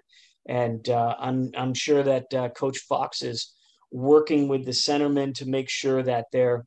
And 0.48 0.88
uh, 0.88 1.14
I'm 1.18 1.52
I'm 1.56 1.74
sure 1.74 2.02
that 2.02 2.34
uh, 2.34 2.48
Coach 2.48 2.78
Fox 2.78 3.22
is 3.22 3.52
working 3.92 4.48
with 4.48 4.64
the 4.64 4.72
centermen 4.72 5.34
to 5.34 5.46
make 5.46 5.68
sure 5.68 6.02
that 6.02 6.26
they're 6.32 6.64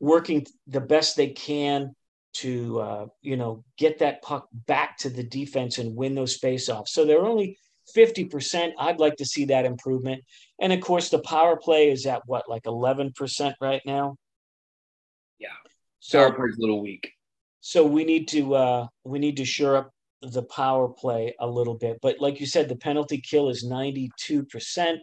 working 0.00 0.46
the 0.66 0.80
best 0.80 1.16
they 1.16 1.28
can 1.28 1.94
to 2.34 2.80
uh, 2.80 3.06
you 3.22 3.36
know 3.36 3.64
get 3.78 3.98
that 3.98 4.22
puck 4.22 4.48
back 4.52 4.98
to 4.98 5.08
the 5.08 5.24
defense 5.24 5.78
and 5.78 5.96
win 5.96 6.14
those 6.14 6.38
faceoffs. 6.38 6.88
So 6.88 7.04
they're 7.04 7.24
only 7.24 7.58
50%. 7.96 8.72
I'd 8.78 9.00
like 9.00 9.16
to 9.16 9.24
see 9.24 9.46
that 9.46 9.64
improvement. 9.64 10.22
And 10.60 10.72
of 10.72 10.80
course, 10.80 11.08
the 11.08 11.20
power 11.20 11.56
play 11.56 11.90
is 11.90 12.06
at 12.06 12.22
what, 12.26 12.48
like 12.48 12.64
11% 12.64 13.54
right 13.60 13.80
now? 13.86 14.16
Yeah. 15.38 15.48
So 16.00 16.18
power 16.20 16.36
play 16.36 16.46
is 16.48 16.58
a 16.58 16.60
little 16.60 16.82
weak. 16.82 17.12
So 17.60 17.84
we 17.84 18.04
need 18.04 18.28
to 18.28 18.54
uh, 18.54 18.86
we 19.04 19.18
need 19.18 19.38
to 19.38 19.44
shore 19.44 19.76
up 19.76 19.92
the 20.22 20.42
power 20.42 20.88
play 20.88 21.34
a 21.38 21.46
little 21.46 21.74
bit. 21.74 21.98
But 22.00 22.20
like 22.20 22.40
you 22.40 22.46
said, 22.46 22.68
the 22.68 22.76
penalty 22.76 23.20
kill 23.20 23.48
is 23.48 23.64
92% 23.64 24.10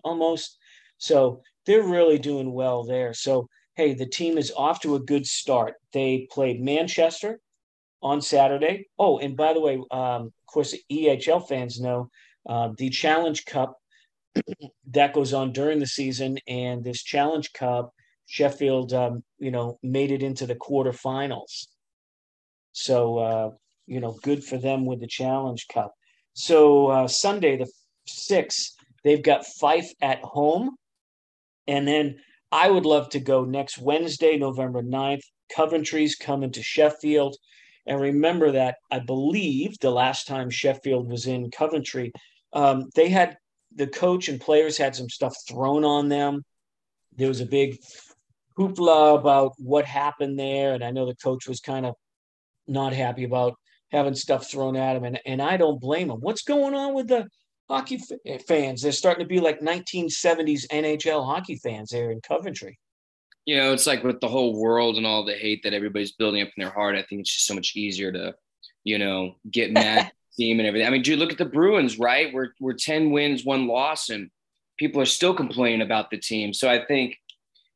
almost. 0.03 0.57
So 0.97 1.41
they're 1.65 1.83
really 1.83 2.19
doing 2.19 2.51
well 2.51 2.83
there. 2.83 3.13
So 3.13 3.47
hey, 3.75 3.93
the 3.93 4.05
team 4.05 4.37
is 4.37 4.51
off 4.55 4.79
to 4.81 4.95
a 4.95 4.99
good 4.99 5.25
start. 5.25 5.75
They 5.93 6.27
played 6.31 6.61
Manchester 6.61 7.39
on 8.01 8.21
Saturday. 8.21 8.87
Oh, 8.97 9.19
and 9.19 9.35
by 9.35 9.53
the 9.53 9.59
way, 9.59 9.75
um, 9.91 10.27
of 10.27 10.45
course, 10.47 10.75
EHL 10.91 11.47
fans 11.47 11.79
know 11.79 12.09
uh, 12.47 12.69
the 12.77 12.89
Challenge 12.89 13.43
Cup 13.45 13.77
that 14.91 15.13
goes 15.13 15.33
on 15.33 15.51
during 15.51 15.79
the 15.79 15.87
season, 15.87 16.37
and 16.47 16.83
this 16.83 17.03
Challenge 17.03 17.51
Cup, 17.53 17.93
Sheffield, 18.27 18.93
um, 18.93 19.23
you 19.39 19.51
know, 19.51 19.77
made 19.83 20.11
it 20.11 20.23
into 20.23 20.45
the 20.45 20.55
quarterfinals. 20.55 21.67
So, 22.71 23.17
uh, 23.17 23.49
you 23.87 23.99
know, 23.99 24.17
good 24.23 24.43
for 24.43 24.57
them 24.57 24.85
with 24.85 24.99
the 24.99 25.07
Challenge 25.07 25.65
Cup. 25.67 25.93
So 26.33 26.87
uh, 26.87 27.07
Sunday, 27.07 27.57
the 27.57 27.69
sixth, 28.07 28.75
they've 29.03 29.23
got 29.23 29.45
Fife 29.45 29.91
at 30.01 30.21
home, 30.21 30.75
and 31.67 31.88
then 31.88 32.17
I 32.51 32.69
would 32.69 32.86
love 32.86 33.10
to 33.10 33.19
go 33.19 33.43
next 33.43 33.77
Wednesday, 33.77 34.38
November 34.38 34.81
9th. 34.81 35.24
Coventry's 35.53 36.15
coming 36.15 36.51
to 36.51 36.63
Sheffield. 36.63 37.36
And 37.86 38.00
remember 38.00 38.51
that 38.51 38.77
I 38.91 39.00
believe 39.00 39.77
the 39.79 39.91
last 39.91 40.27
time 40.27 40.50
Sheffield 40.50 41.10
was 41.10 41.27
in 41.27 41.51
Coventry, 41.51 42.12
um, 42.53 42.89
they 42.95 43.10
had 43.10 43.38
the 43.75 43.88
coach 43.88 44.29
and 44.29 44.39
players 44.39 44.77
had 44.77 44.95
some 44.95 45.10
stuff 45.10 45.36
thrown 45.48 45.84
on 45.84 46.10
them. 46.10 46.43
There 47.15 47.27
was 47.27 47.41
a 47.41 47.45
big 47.45 47.77
hoopla 48.57 49.19
about 49.19 49.53
what 49.57 49.86
happened 49.86 50.39
there, 50.39 50.74
and 50.74 50.84
I 50.84 50.91
know 50.91 51.05
the 51.05 51.15
coach 51.15 51.48
was 51.48 51.60
kind 51.60 51.86
of 51.86 51.95
not 52.67 52.93
happy 52.93 53.25
about 53.25 53.55
having 53.91 54.15
stuff 54.15 54.50
thrown 54.50 54.75
at 54.75 54.95
him, 54.95 55.03
and 55.03 55.19
and 55.25 55.41
I 55.41 55.57
don't 55.57 55.79
blame 55.79 56.10
him. 56.10 56.17
What's 56.19 56.43
going 56.43 56.74
on 56.74 56.93
with 56.93 57.07
the 57.07 57.27
hockey 57.69 57.95
f- 57.95 58.17
eh, 58.25 58.38
fans? 58.48 58.81
They're 58.81 58.91
starting 58.91 59.24
to 59.24 59.27
be 59.27 59.39
like 59.39 59.62
1970s 59.62 60.67
NHL 60.67 61.25
hockey 61.25 61.55
fans 61.57 61.89
there 61.89 62.12
in 62.12 62.22
Coventry. 62.22 62.77
You 63.45 63.57
know, 63.57 63.74
it's 63.74 63.86
like 63.86 64.03
with 64.03 64.19
the 64.22 64.27
whole 64.27 64.60
world 64.60 64.98
and 64.98 65.05
all 65.05 65.24
the 65.24 65.34
hate 65.34 65.62
that 65.63 65.74
everybody's 65.74 66.13
building 66.13 66.41
up 66.41 66.50
in 66.55 66.63
their 66.63 66.72
heart. 66.72 66.95
I 66.95 67.03
think 67.03 67.22
it's 67.22 67.34
just 67.34 67.45
so 67.45 67.53
much 67.53 67.75
easier 67.75 68.12
to, 68.12 68.36
you 68.84 68.98
know, 68.98 69.36
get 69.51 69.72
mad 69.72 70.12
team 70.36 70.60
and 70.60 70.67
everything. 70.67 70.88
I 70.88 70.91
mean, 70.91 71.01
dude, 71.01 71.19
look 71.19 71.31
at 71.31 71.38
the 71.38 71.45
Bruins, 71.45 72.00
right? 72.00 72.34
We're 72.34 72.50
we're 72.60 72.74
10 72.74 73.12
wins, 73.12 73.45
one 73.45 73.67
loss, 73.67 74.10
and 74.10 74.29
people 74.77 75.01
are 75.01 75.05
still 75.05 75.34
complaining 75.34 75.81
about 75.81 76.10
the 76.10 76.17
team. 76.17 76.53
So 76.53 76.69
I 76.69 76.86
think, 76.86 77.17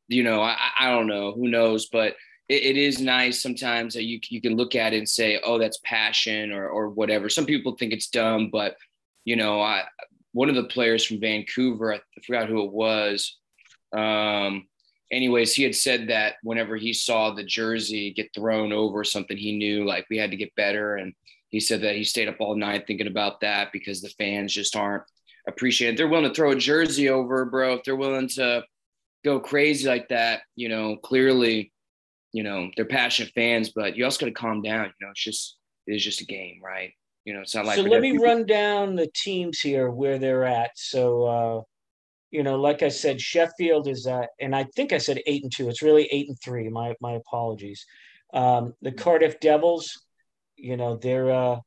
you 0.08 0.22
know, 0.22 0.40
I, 0.42 0.56
I 0.78 0.90
don't 0.90 1.06
know, 1.06 1.32
who 1.32 1.48
knows, 1.48 1.86
but 1.86 2.16
it, 2.48 2.62
it 2.62 2.76
is 2.76 3.00
nice 3.00 3.40
sometimes 3.40 3.94
that 3.94 4.04
you 4.04 4.20
you 4.28 4.40
can 4.40 4.56
look 4.56 4.74
at 4.74 4.92
it 4.92 4.98
and 4.98 5.08
say, 5.08 5.40
oh, 5.44 5.58
that's 5.58 5.78
passion 5.84 6.52
or 6.52 6.68
or 6.68 6.90
whatever. 6.90 7.28
Some 7.28 7.46
people 7.46 7.76
think 7.76 7.92
it's 7.92 8.10
dumb, 8.10 8.50
but 8.50 8.76
you 9.24 9.36
know, 9.36 9.60
I 9.60 9.84
one 10.32 10.48
of 10.48 10.54
the 10.54 10.64
players 10.64 11.04
from 11.04 11.20
Vancouver, 11.20 11.94
I 11.94 12.00
forgot 12.24 12.48
who 12.48 12.64
it 12.64 12.72
was. 12.72 13.38
Um, 13.92 14.66
anyways, 15.10 15.54
he 15.54 15.62
had 15.62 15.74
said 15.74 16.08
that 16.08 16.34
whenever 16.42 16.76
he 16.76 16.92
saw 16.92 17.32
the 17.32 17.44
jersey 17.44 18.12
get 18.12 18.32
thrown 18.34 18.72
over 18.72 19.02
something, 19.02 19.36
he 19.36 19.56
knew 19.56 19.84
like 19.84 20.06
we 20.08 20.18
had 20.18 20.30
to 20.30 20.36
get 20.36 20.54
better. 20.54 20.96
And 20.96 21.12
he 21.48 21.60
said 21.60 21.82
that 21.82 21.96
he 21.96 22.04
stayed 22.04 22.28
up 22.28 22.36
all 22.38 22.56
night 22.56 22.84
thinking 22.86 23.08
about 23.08 23.40
that 23.40 23.72
because 23.72 24.00
the 24.00 24.08
fans 24.10 24.54
just 24.54 24.76
aren't 24.76 25.02
appreciating. 25.48 25.96
They're 25.96 26.08
willing 26.08 26.28
to 26.28 26.34
throw 26.34 26.52
a 26.52 26.56
jersey 26.56 27.08
over, 27.08 27.44
bro. 27.44 27.74
If 27.74 27.84
they're 27.84 27.96
willing 27.96 28.28
to 28.28 28.62
go 29.24 29.40
crazy 29.40 29.88
like 29.88 30.08
that, 30.08 30.42
you 30.54 30.68
know, 30.68 30.96
clearly, 30.96 31.72
you 32.32 32.44
know, 32.44 32.70
they're 32.76 32.84
passionate 32.84 33.32
fans, 33.34 33.70
but 33.70 33.96
you 33.96 34.04
also 34.04 34.20
got 34.20 34.26
to 34.26 34.32
calm 34.32 34.62
down. 34.62 34.86
You 34.86 35.06
know, 35.06 35.10
it's 35.10 35.24
just 35.24 35.56
it 35.88 35.94
is 35.96 36.04
just 36.04 36.20
a 36.20 36.26
game, 36.26 36.60
right? 36.62 36.92
You 37.24 37.34
know, 37.34 37.40
it's 37.40 37.54
not 37.54 37.66
like. 37.66 37.76
So 37.76 37.82
let 37.82 38.00
me 38.00 38.16
run 38.16 38.46
down 38.46 38.94
the 38.94 39.10
teams 39.14 39.60
here 39.60 39.90
where 39.90 40.18
they're 40.18 40.44
at. 40.44 40.70
So, 40.74 41.24
uh, 41.24 41.60
you 42.30 42.42
know, 42.42 42.56
like 42.56 42.82
I 42.82 42.88
said, 42.88 43.20
Sheffield 43.20 43.88
is, 43.88 44.06
uh, 44.06 44.26
and 44.40 44.54
I 44.56 44.64
think 44.74 44.92
I 44.92 44.98
said 44.98 45.20
eight 45.26 45.42
and 45.42 45.52
two. 45.54 45.68
It's 45.68 45.82
really 45.82 46.08
eight 46.10 46.28
and 46.28 46.38
three. 46.42 46.68
My 46.68 46.94
my 47.00 47.12
apologies. 47.12 47.84
Um, 48.32 48.74
the 48.80 48.92
Cardiff 48.92 49.40
Devils 49.40 49.96
you 50.60 50.76
know, 50.76 50.96
they're 50.96 51.30
uh, 51.30 51.60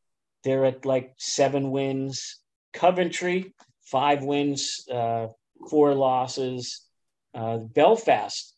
they're 0.43 0.65
at 0.65 0.85
like 0.85 1.13
seven 1.17 1.71
wins. 1.71 2.39
Coventry, 2.73 3.53
five 3.85 4.23
wins, 4.23 4.85
uh, 4.91 5.27
four 5.69 5.93
losses. 5.93 6.81
Uh, 7.33 7.57
Belfast, 7.57 8.55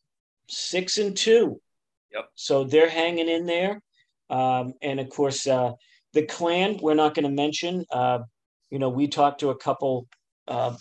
six 0.49 0.97
and 0.97 1.15
two. 1.15 1.61
Yep. 2.13 2.25
So 2.35 2.63
they're 2.65 2.89
hanging 2.89 3.29
in 3.29 3.45
there. 3.45 3.81
Um, 4.29 4.73
and 4.81 4.99
of 4.99 5.09
course, 5.09 5.47
uh, 5.47 5.71
the 6.15 6.25
clan, 6.25 6.79
we're 6.81 6.95
not 6.95 7.13
going 7.13 7.25
to 7.25 7.29
mention. 7.29 7.85
Uh, 7.91 8.19
you 8.71 8.79
know, 8.79 8.89
we 8.89 9.07
talked 9.07 9.41
to 9.41 9.49
a 9.49 9.55
couple 9.55 10.07
uh, 10.47 10.75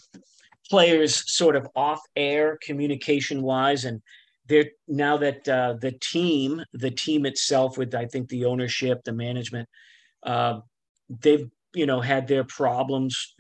players 0.71 1.31
sort 1.31 1.57
of 1.57 1.69
off 1.77 2.01
air 2.17 2.59
communication 2.63 3.43
wise, 3.43 3.85
and 3.85 4.01
they're 4.47 4.71
now 4.89 5.17
that 5.19 5.47
uh, 5.49 5.75
the 5.81 5.93
team, 5.93 6.63
the 6.73 6.91
team 6.91 7.27
itself, 7.27 7.77
with 7.77 7.95
I 7.95 8.07
think 8.07 8.29
the 8.29 8.47
ownership, 8.47 9.03
the 9.05 9.13
management, 9.13 9.69
uh, 10.23 10.61
they've 11.21 11.51
you 11.75 11.87
know 11.87 12.01
had 12.01 12.29
their 12.29 12.45
problems 12.45 13.35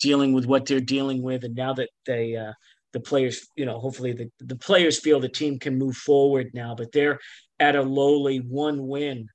dealing 0.00 0.32
with 0.32 0.46
what 0.46 0.66
they're 0.66 0.80
dealing 0.80 1.22
with, 1.22 1.44
and 1.44 1.54
now 1.54 1.72
that 1.74 1.90
they 2.06 2.36
uh, 2.36 2.52
the 2.92 3.00
players, 3.00 3.46
you 3.54 3.66
know, 3.66 3.78
hopefully 3.78 4.12
the 4.12 4.30
the 4.40 4.56
players 4.56 4.98
feel 4.98 5.20
the 5.20 5.28
team 5.28 5.60
can 5.60 5.78
move 5.78 5.96
forward 5.96 6.50
now, 6.54 6.74
but 6.74 6.90
they're 6.90 7.20
at 7.60 7.76
a 7.76 7.82
lowly 7.82 8.38
one 8.38 8.88
win, 8.88 9.28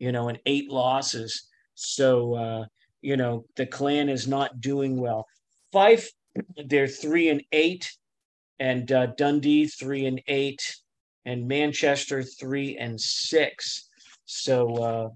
you 0.00 0.10
know, 0.10 0.28
and 0.28 0.40
eight 0.46 0.68
losses. 0.68 1.46
So 1.76 2.34
uh, 2.34 2.64
you 3.00 3.16
know 3.16 3.44
the 3.54 3.66
clan 3.66 4.08
is 4.08 4.26
not 4.26 4.60
doing 4.60 5.00
well. 5.00 5.26
Fife, 5.70 6.10
they're 6.66 6.88
three 6.88 7.28
and 7.28 7.42
eight 7.52 7.88
and 8.60 8.92
uh, 8.92 9.06
Dundee 9.16 9.66
three 9.66 10.06
and 10.06 10.20
eight, 10.28 10.76
and 11.24 11.48
Manchester 11.48 12.22
three 12.22 12.76
and 12.76 13.00
six. 13.00 13.88
So 14.26 14.74
uh, 14.76 15.08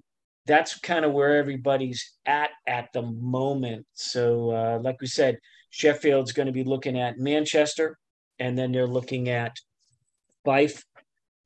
that's 0.46 0.78
kind 0.78 1.04
of 1.04 1.12
where 1.12 1.36
everybody's 1.36 2.16
at 2.26 2.50
at 2.66 2.92
the 2.92 3.02
moment. 3.02 3.86
So, 3.92 4.50
uh, 4.50 4.78
like 4.82 5.00
we 5.00 5.06
said, 5.06 5.38
Sheffield's 5.70 6.32
going 6.32 6.46
to 6.46 6.52
be 6.52 6.64
looking 6.64 6.98
at 6.98 7.18
Manchester, 7.18 7.98
and 8.38 8.58
then 8.58 8.72
they're 8.72 8.86
looking 8.86 9.28
at 9.28 9.56
Fife 10.44 10.84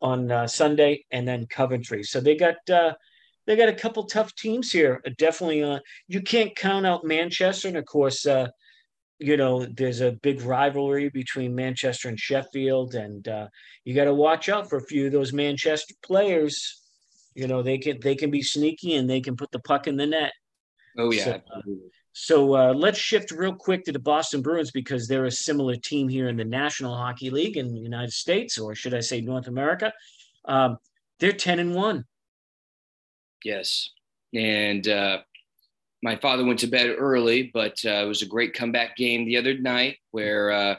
on 0.01 0.31
uh, 0.31 0.47
Sunday, 0.47 1.05
and 1.11 1.27
then 1.27 1.47
Coventry. 1.47 2.05
So 2.05 2.21
they 2.21 2.37
got 2.37 2.57
uh, 2.71 2.95
they 3.49 3.57
got 3.57 3.71
a 3.71 3.75
couple 3.75 4.05
tough 4.05 4.35
teams 4.35 4.71
here. 4.71 5.03
Definitely, 5.17 5.63
uh, 5.63 5.79
you 6.07 6.21
can't 6.21 6.55
count 6.55 6.85
out 6.85 7.03
Manchester, 7.03 7.69
and 7.69 7.79
of 7.79 7.87
course, 7.87 8.27
uh, 8.27 8.49
you 9.19 9.39
know, 9.39 9.65
there's 9.65 10.03
a 10.03 10.13
big 10.13 10.43
rivalry 10.43 11.09
between 11.09 11.55
Manchester 11.55 12.11
and 12.11 12.21
Sheffield, 12.21 12.95
and 12.95 13.27
uh, 13.27 13.49
you 13.85 13.95
got 13.95 14.05
to 14.05 14.13
watch 14.13 14.51
out 14.51 14.69
for 14.69 14.77
a 14.77 14.85
few 14.85 15.07
of 15.07 15.13
those 15.13 15.33
Manchester 15.33 15.95
players. 16.03 16.83
You 17.35 17.49
know, 17.49 17.63
they 17.63 17.79
can 17.79 17.99
they 18.01 18.15
can 18.15 18.31
be 18.31 18.43
sneaky 18.43 18.97
and 18.97 19.09
they 19.09 19.23
can 19.23 19.35
put 19.35 19.51
the 19.51 19.61
puck 19.61 19.87
in 19.87 19.97
the 19.97 20.07
net. 20.07 20.33
Oh 20.99 21.11
yeah. 21.11 21.25
So, 21.25 21.33
uh, 21.33 21.61
so 22.13 22.55
uh, 22.55 22.75
let's 22.75 22.99
shift 22.99 23.31
real 23.31 23.55
quick 23.55 23.83
to 23.85 23.93
the 23.93 23.99
Boston 23.99 24.43
Bruins 24.43 24.73
because 24.73 25.09
they're 25.09 25.25
a 25.25 25.31
similar 25.31 25.77
team 25.77 26.07
here 26.07 26.29
in 26.29 26.37
the 26.37 26.45
National 26.45 26.95
Hockey 26.95 27.31
League 27.31 27.57
in 27.57 27.73
the 27.73 27.81
United 27.81 28.13
States, 28.13 28.59
or 28.59 28.75
should 28.75 28.93
I 28.93 29.01
say 29.01 29.23
North 29.23 29.47
America. 29.47 29.91
Um, 30.45 30.77
they're 31.19 31.33
ten 31.33 31.61
and 31.61 31.75
one. 31.75 32.05
Yes, 33.45 33.91
and 34.35 34.87
uh, 34.87 35.19
my 36.03 36.17
father 36.17 36.45
went 36.45 36.61
to 36.61 36.67
bed 36.67 36.95
early, 36.97 37.51
but 37.53 37.79
uh, 37.85 38.05
it 38.05 38.09
was 38.09 38.23
a 38.23 38.27
great 38.27 38.55
comeback 38.55 38.97
game 38.97 39.25
the 39.25 39.37
other 39.37 39.57
night 39.59 39.97
where 40.11 40.51
uh, 40.51 40.77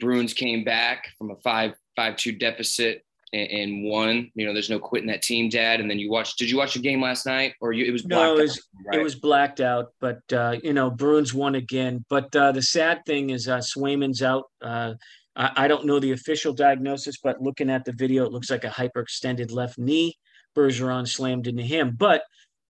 Bruins 0.00 0.34
came 0.34 0.64
back 0.64 1.08
from 1.18 1.30
a 1.30 1.36
five 1.36 1.74
five 1.94 2.16
two 2.16 2.32
deficit 2.32 3.04
and, 3.32 3.50
and, 3.50 3.84
won. 3.84 4.30
You 4.34 4.46
know, 4.46 4.52
there's 4.52 4.70
no 4.70 4.78
quitting 4.78 5.08
that 5.08 5.22
team, 5.22 5.48
Dad. 5.48 5.80
And 5.80 5.90
then 5.90 5.98
you 5.98 6.10
watched. 6.10 6.38
Did 6.38 6.50
you 6.50 6.56
watch 6.56 6.74
the 6.74 6.80
game 6.80 7.00
last 7.00 7.26
night, 7.26 7.54
or 7.60 7.72
you, 7.72 7.84
it 7.84 7.92
was 7.92 8.04
no? 8.06 8.36
It 8.36 8.42
was 8.42 8.58
out, 8.58 8.86
right? 8.86 8.98
it 8.98 9.02
was 9.02 9.14
blacked 9.14 9.60
out. 9.60 9.92
But 10.00 10.20
uh, 10.32 10.56
you 10.62 10.72
know, 10.72 10.90
Bruins 10.90 11.34
won 11.34 11.54
again. 11.54 12.04
But 12.08 12.34
uh, 12.34 12.52
the 12.52 12.62
sad 12.62 13.04
thing 13.04 13.30
is, 13.30 13.48
uh, 13.48 13.58
Swayman's 13.58 14.22
out. 14.22 14.44
Uh, 14.60 14.94
I, 15.36 15.52
I 15.56 15.68
don't 15.68 15.86
know 15.86 16.00
the 16.00 16.12
official 16.12 16.52
diagnosis, 16.52 17.18
but 17.22 17.42
looking 17.42 17.70
at 17.70 17.84
the 17.84 17.92
video, 17.92 18.24
it 18.24 18.32
looks 18.32 18.50
like 18.50 18.64
a 18.64 18.68
hyperextended 18.68 19.52
left 19.52 19.78
knee. 19.78 20.16
Bergeron 20.54 21.08
slammed 21.08 21.46
into 21.46 21.62
him, 21.62 21.96
but. 21.98 22.22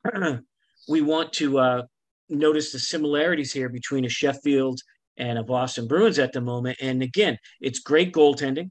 we 0.87 1.01
want 1.01 1.33
to 1.33 1.59
uh, 1.59 1.83
notice 2.29 2.71
the 2.71 2.79
similarities 2.79 3.53
here 3.53 3.69
between 3.69 4.05
a 4.05 4.09
Sheffield 4.09 4.81
and 5.17 5.37
a 5.37 5.43
Boston 5.43 5.87
Bruins 5.87 6.19
at 6.19 6.33
the 6.33 6.41
moment. 6.41 6.77
And 6.81 7.03
again, 7.03 7.37
it's 7.59 7.79
great 7.79 8.13
goaltending. 8.13 8.69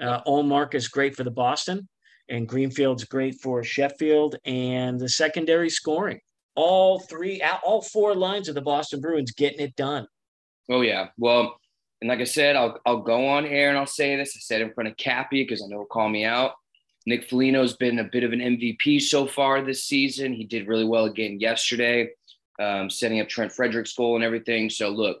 Uh, 0.00 0.22
Ullmark 0.24 0.74
is 0.74 0.88
great 0.88 1.16
for 1.16 1.24
the 1.24 1.30
Boston, 1.30 1.88
and 2.28 2.48
Greenfield's 2.48 3.04
great 3.04 3.36
for 3.40 3.62
Sheffield, 3.62 4.36
and 4.44 4.98
the 4.98 5.08
secondary 5.08 5.70
scoring. 5.70 6.18
All 6.56 7.00
three, 7.00 7.42
all 7.64 7.82
four 7.82 8.14
lines 8.14 8.48
of 8.48 8.54
the 8.54 8.62
Boston 8.62 9.00
Bruins 9.00 9.32
getting 9.32 9.60
it 9.60 9.76
done. 9.76 10.06
Oh 10.70 10.80
yeah, 10.80 11.08
well, 11.16 11.56
and 12.00 12.08
like 12.08 12.20
I 12.20 12.24
said, 12.24 12.56
I'll 12.56 12.78
I'll 12.86 13.02
go 13.02 13.26
on 13.28 13.44
air 13.44 13.68
and 13.68 13.78
I'll 13.78 13.86
say 13.86 14.16
this. 14.16 14.34
I 14.36 14.40
said 14.40 14.62
in 14.62 14.72
front 14.72 14.88
of 14.88 14.96
Cappy 14.96 15.42
because 15.42 15.62
I 15.62 15.66
know 15.66 15.78
he'll 15.78 15.86
call 15.86 16.08
me 16.08 16.24
out. 16.24 16.52
Nick 17.06 17.28
Foligno's 17.28 17.76
been 17.76 17.98
a 17.98 18.04
bit 18.04 18.24
of 18.24 18.32
an 18.32 18.40
MVP 18.40 19.00
so 19.02 19.26
far 19.26 19.62
this 19.62 19.84
season. 19.84 20.32
He 20.32 20.44
did 20.44 20.66
really 20.66 20.84
well 20.84 21.04
again 21.04 21.38
yesterday 21.38 22.10
um, 22.60 22.88
setting 22.88 23.20
up 23.20 23.28
Trent 23.28 23.52
Frederic's 23.52 23.94
goal 23.94 24.14
and 24.14 24.24
everything. 24.24 24.70
So 24.70 24.88
look, 24.90 25.20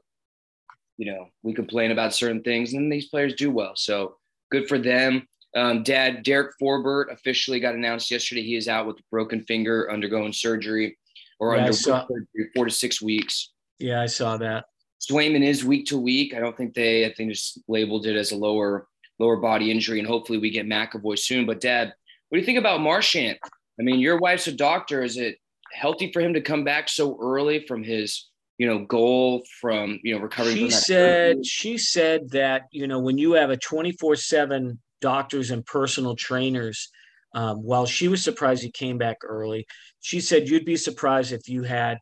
you 0.96 1.12
know, 1.12 1.28
we 1.42 1.52
complain 1.52 1.90
about 1.90 2.14
certain 2.14 2.42
things 2.42 2.72
and 2.72 2.90
these 2.90 3.08
players 3.08 3.34
do 3.34 3.50
well. 3.50 3.72
So 3.74 4.16
good 4.50 4.68
for 4.68 4.78
them. 4.78 5.26
Um, 5.56 5.82
Dad, 5.82 6.22
Derek 6.24 6.52
Forbort 6.60 7.12
officially 7.12 7.60
got 7.60 7.74
announced 7.74 8.10
yesterday. 8.10 8.42
He 8.42 8.56
is 8.56 8.68
out 8.68 8.86
with 8.86 8.98
a 8.98 9.04
broken 9.10 9.44
finger, 9.44 9.90
undergoing 9.90 10.32
surgery 10.32 10.96
or 11.38 11.54
yeah, 11.54 11.62
under 11.62 11.72
surgery, 11.72 12.26
four 12.54 12.64
to 12.64 12.70
six 12.70 13.00
weeks. 13.00 13.52
Yeah, 13.78 14.00
I 14.00 14.06
saw 14.06 14.36
that. 14.38 14.66
Swayman 15.00 15.44
is 15.44 15.64
week 15.64 15.86
to 15.86 15.98
week. 15.98 16.34
I 16.34 16.40
don't 16.40 16.56
think 16.56 16.74
they, 16.74 17.04
I 17.04 17.12
think 17.12 17.32
just 17.32 17.60
labeled 17.68 18.06
it 18.06 18.16
as 18.16 18.32
a 18.32 18.36
lower 18.36 18.86
lower 19.18 19.36
body 19.36 19.70
injury, 19.70 19.98
and 19.98 20.08
hopefully 20.08 20.38
we 20.38 20.50
get 20.50 20.66
McAvoy 20.66 21.18
soon. 21.18 21.46
But 21.46 21.60
Dad, 21.60 21.92
what 22.28 22.36
do 22.36 22.40
you 22.40 22.46
think 22.46 22.58
about 22.58 22.80
Marchand? 22.80 23.38
I 23.78 23.82
mean, 23.82 24.00
your 24.00 24.18
wife's 24.18 24.46
a 24.46 24.52
doctor. 24.52 25.02
Is 25.02 25.16
it 25.16 25.36
healthy 25.72 26.12
for 26.12 26.20
him 26.20 26.34
to 26.34 26.40
come 26.40 26.64
back 26.64 26.88
so 26.88 27.18
early 27.20 27.66
from 27.66 27.82
his 27.82 28.30
you 28.58 28.66
know 28.66 28.84
goal 28.84 29.42
from 29.60 29.98
you 30.02 30.14
know 30.14 30.20
recovering 30.20 30.56
she 30.56 30.70
said 30.70 31.44
she 31.44 31.76
said 31.76 32.30
that 32.30 32.62
you 32.70 32.86
know 32.86 33.00
when 33.00 33.18
you 33.18 33.32
have 33.32 33.50
a 33.50 33.56
24 33.56 34.16
7 34.16 34.78
doctors 35.00 35.50
and 35.50 35.66
personal 35.66 36.14
trainers 36.14 36.90
um, 37.34 37.62
while 37.64 37.84
she 37.84 38.06
was 38.06 38.22
surprised 38.22 38.62
he 38.62 38.70
came 38.70 38.96
back 38.96 39.18
early 39.24 39.66
she 40.00 40.20
said 40.20 40.48
you'd 40.48 40.64
be 40.64 40.76
surprised 40.76 41.32
if 41.32 41.48
you 41.48 41.62
had 41.62 41.98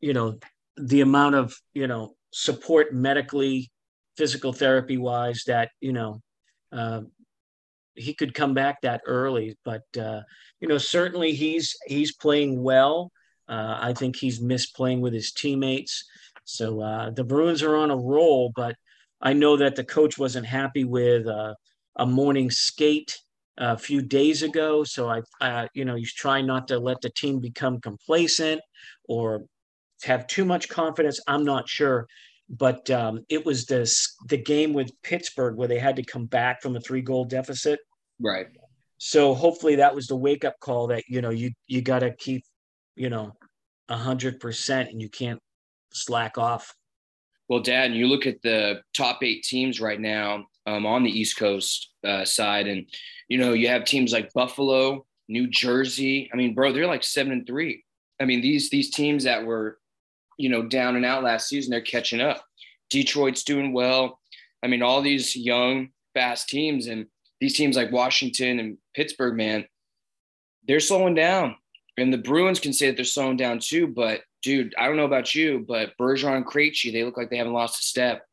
you 0.00 0.14
know 0.14 0.38
the 0.76 1.02
amount 1.02 1.34
of 1.34 1.54
you 1.74 1.86
know 1.86 2.14
support 2.32 2.94
medically 2.94 3.70
physical 4.16 4.52
therapy 4.52 4.96
wise 4.96 5.42
that 5.46 5.70
you 5.80 5.92
know 5.92 6.20
uh, 6.76 7.00
he 7.94 8.14
could 8.14 8.34
come 8.34 8.54
back 8.54 8.82
that 8.82 9.00
early. 9.06 9.56
But 9.64 9.82
uh, 9.98 10.22
you 10.60 10.68
know, 10.68 10.78
certainly 10.78 11.32
he's 11.32 11.76
he's 11.86 12.14
playing 12.14 12.62
well. 12.62 13.10
Uh, 13.48 13.78
I 13.80 13.92
think 13.92 14.16
he's 14.16 14.40
missed 14.40 14.74
playing 14.76 15.00
with 15.00 15.12
his 15.12 15.32
teammates. 15.32 16.04
So 16.44 16.80
uh, 16.80 17.10
the 17.10 17.24
Bruins 17.24 17.62
are 17.62 17.76
on 17.76 17.90
a 17.90 17.96
roll, 17.96 18.52
but 18.54 18.76
I 19.20 19.32
know 19.32 19.56
that 19.56 19.76
the 19.76 19.84
coach 19.84 20.18
wasn't 20.18 20.46
happy 20.46 20.84
with 20.84 21.26
uh, 21.26 21.54
a 21.96 22.06
morning 22.06 22.50
skate 22.50 23.18
a 23.58 23.78
few 23.78 24.02
days 24.02 24.42
ago. 24.42 24.84
So 24.84 25.08
I, 25.08 25.22
uh, 25.40 25.66
you 25.74 25.84
know, 25.84 25.96
he's 25.96 26.12
trying 26.12 26.46
not 26.46 26.68
to 26.68 26.78
let 26.78 27.00
the 27.00 27.10
team 27.10 27.40
become 27.40 27.80
complacent 27.80 28.60
or 29.08 29.44
have 30.02 30.26
too 30.26 30.44
much 30.44 30.68
confidence. 30.68 31.20
I'm 31.26 31.44
not 31.44 31.68
sure, 31.68 32.06
but 32.48 32.88
um, 32.90 33.24
it 33.28 33.44
was 33.44 33.66
this 33.66 34.14
the 34.28 34.36
game 34.36 34.72
with 34.72 34.90
Pittsburgh 35.02 35.56
where 35.56 35.68
they 35.68 35.78
had 35.78 35.96
to 35.96 36.04
come 36.04 36.26
back 36.26 36.62
from 36.62 36.76
a 36.76 36.80
three 36.80 37.02
goal 37.02 37.24
deficit. 37.24 37.80
Right. 38.20 38.46
So 38.98 39.34
hopefully 39.34 39.76
that 39.76 39.94
was 39.94 40.06
the 40.06 40.16
wake 40.16 40.44
up 40.44 40.58
call 40.60 40.86
that 40.88 41.04
you 41.08 41.20
know 41.20 41.30
you 41.30 41.50
you 41.66 41.82
got 41.82 42.00
to 42.00 42.14
keep 42.14 42.44
you 42.94 43.10
know 43.10 43.32
a 43.88 43.96
hundred 43.96 44.40
percent 44.40 44.90
and 44.90 45.00
you 45.00 45.08
can't 45.08 45.40
slack 45.92 46.38
off. 46.38 46.74
Well, 47.48 47.60
Dad, 47.60 47.94
you 47.94 48.06
look 48.06 48.26
at 48.26 48.42
the 48.42 48.80
top 48.92 49.22
eight 49.22 49.44
teams 49.44 49.80
right 49.80 50.00
now 50.00 50.46
um, 50.66 50.84
on 50.84 51.04
the 51.04 51.10
East 51.10 51.36
Coast 51.36 51.92
uh, 52.04 52.24
side, 52.24 52.66
and 52.66 52.86
you 53.28 53.38
know 53.38 53.52
you 53.52 53.68
have 53.68 53.84
teams 53.84 54.12
like 54.12 54.32
Buffalo, 54.32 55.04
New 55.28 55.48
Jersey. 55.48 56.28
I 56.32 56.36
mean, 56.36 56.54
bro, 56.54 56.72
they're 56.72 56.86
like 56.86 57.04
seven 57.04 57.32
and 57.32 57.46
three. 57.46 57.84
I 58.20 58.24
mean, 58.24 58.40
these 58.40 58.70
these 58.70 58.90
teams 58.90 59.24
that 59.24 59.44
were, 59.44 59.78
you 60.36 60.48
know, 60.48 60.62
down 60.62 60.96
and 60.96 61.04
out 61.04 61.22
last 61.22 61.48
season, 61.48 61.70
they're 61.70 61.80
catching 61.80 62.20
up. 62.20 62.44
Detroit's 62.90 63.44
doing 63.44 63.72
well. 63.72 64.20
I 64.62 64.68
mean, 64.68 64.82
all 64.82 65.02
these 65.02 65.36
young, 65.36 65.90
fast 66.14 66.48
teams, 66.48 66.86
and 66.86 67.06
these 67.40 67.56
teams 67.56 67.76
like 67.76 67.92
Washington 67.92 68.58
and 68.58 68.78
Pittsburgh, 68.94 69.36
man, 69.36 69.66
they're 70.66 70.80
slowing 70.80 71.14
down. 71.14 71.56
And 71.98 72.12
the 72.12 72.18
Bruins 72.18 72.60
can 72.60 72.72
say 72.72 72.88
that 72.88 72.96
they're 72.96 73.04
slowing 73.04 73.36
down 73.36 73.58
too, 73.58 73.86
but 73.86 74.20
dude, 74.42 74.74
I 74.78 74.86
don't 74.86 74.96
know 74.96 75.04
about 75.04 75.34
you, 75.34 75.64
but 75.66 75.92
Bergeron 75.98 76.36
and 76.36 76.46
Krejci, 76.46 76.92
they 76.92 77.04
look 77.04 77.16
like 77.16 77.30
they 77.30 77.38
haven't 77.38 77.52
lost 77.52 77.80
a 77.80 77.82
step. 77.82 78.26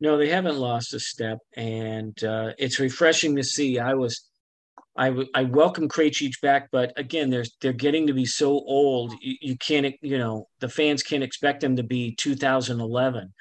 No, 0.00 0.18
they 0.18 0.28
haven't 0.28 0.58
lost 0.58 0.94
a 0.94 1.00
step, 1.00 1.38
and 1.56 2.22
uh, 2.24 2.52
it's 2.58 2.80
refreshing 2.80 3.36
to 3.36 3.44
see. 3.44 3.78
I 3.78 3.94
was, 3.94 4.28
I, 4.96 5.08
w- 5.08 5.28
I 5.34 5.44
welcome 5.44 5.88
Krejci 5.88 6.30
back, 6.42 6.68
but 6.70 6.92
again, 6.96 7.30
they're 7.30 7.46
they're 7.60 7.72
getting 7.72 8.06
to 8.08 8.12
be 8.12 8.26
so 8.26 8.48
old. 8.50 9.14
You, 9.20 9.36
you 9.40 9.56
can't, 9.56 9.94
you 10.02 10.18
know, 10.18 10.48
the 10.60 10.68
fans 10.68 11.02
can't 11.02 11.22
expect 11.22 11.60
them 11.60 11.76
to 11.76 11.82
be 11.82 12.14
2011, 12.16 13.32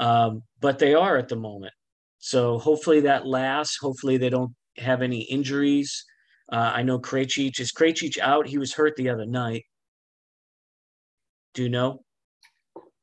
um, 0.00 0.42
but 0.60 0.78
they 0.78 0.94
are 0.94 1.16
at 1.16 1.28
the 1.28 1.36
moment. 1.36 1.72
So 2.18 2.58
hopefully 2.58 3.00
that 3.00 3.26
lasts. 3.26 3.78
Hopefully 3.80 4.18
they 4.18 4.28
don't 4.28 4.54
have 4.76 5.00
any 5.00 5.22
injuries. 5.22 6.04
Uh, 6.52 6.72
I 6.74 6.82
know 6.82 6.98
Krejci 6.98 7.58
is 7.58 7.72
Krejci 7.72 8.18
out. 8.18 8.46
He 8.46 8.58
was 8.58 8.74
hurt 8.74 8.96
the 8.96 9.08
other 9.08 9.26
night. 9.26 9.64
Do 11.54 11.62
you 11.62 11.68
know? 11.68 12.02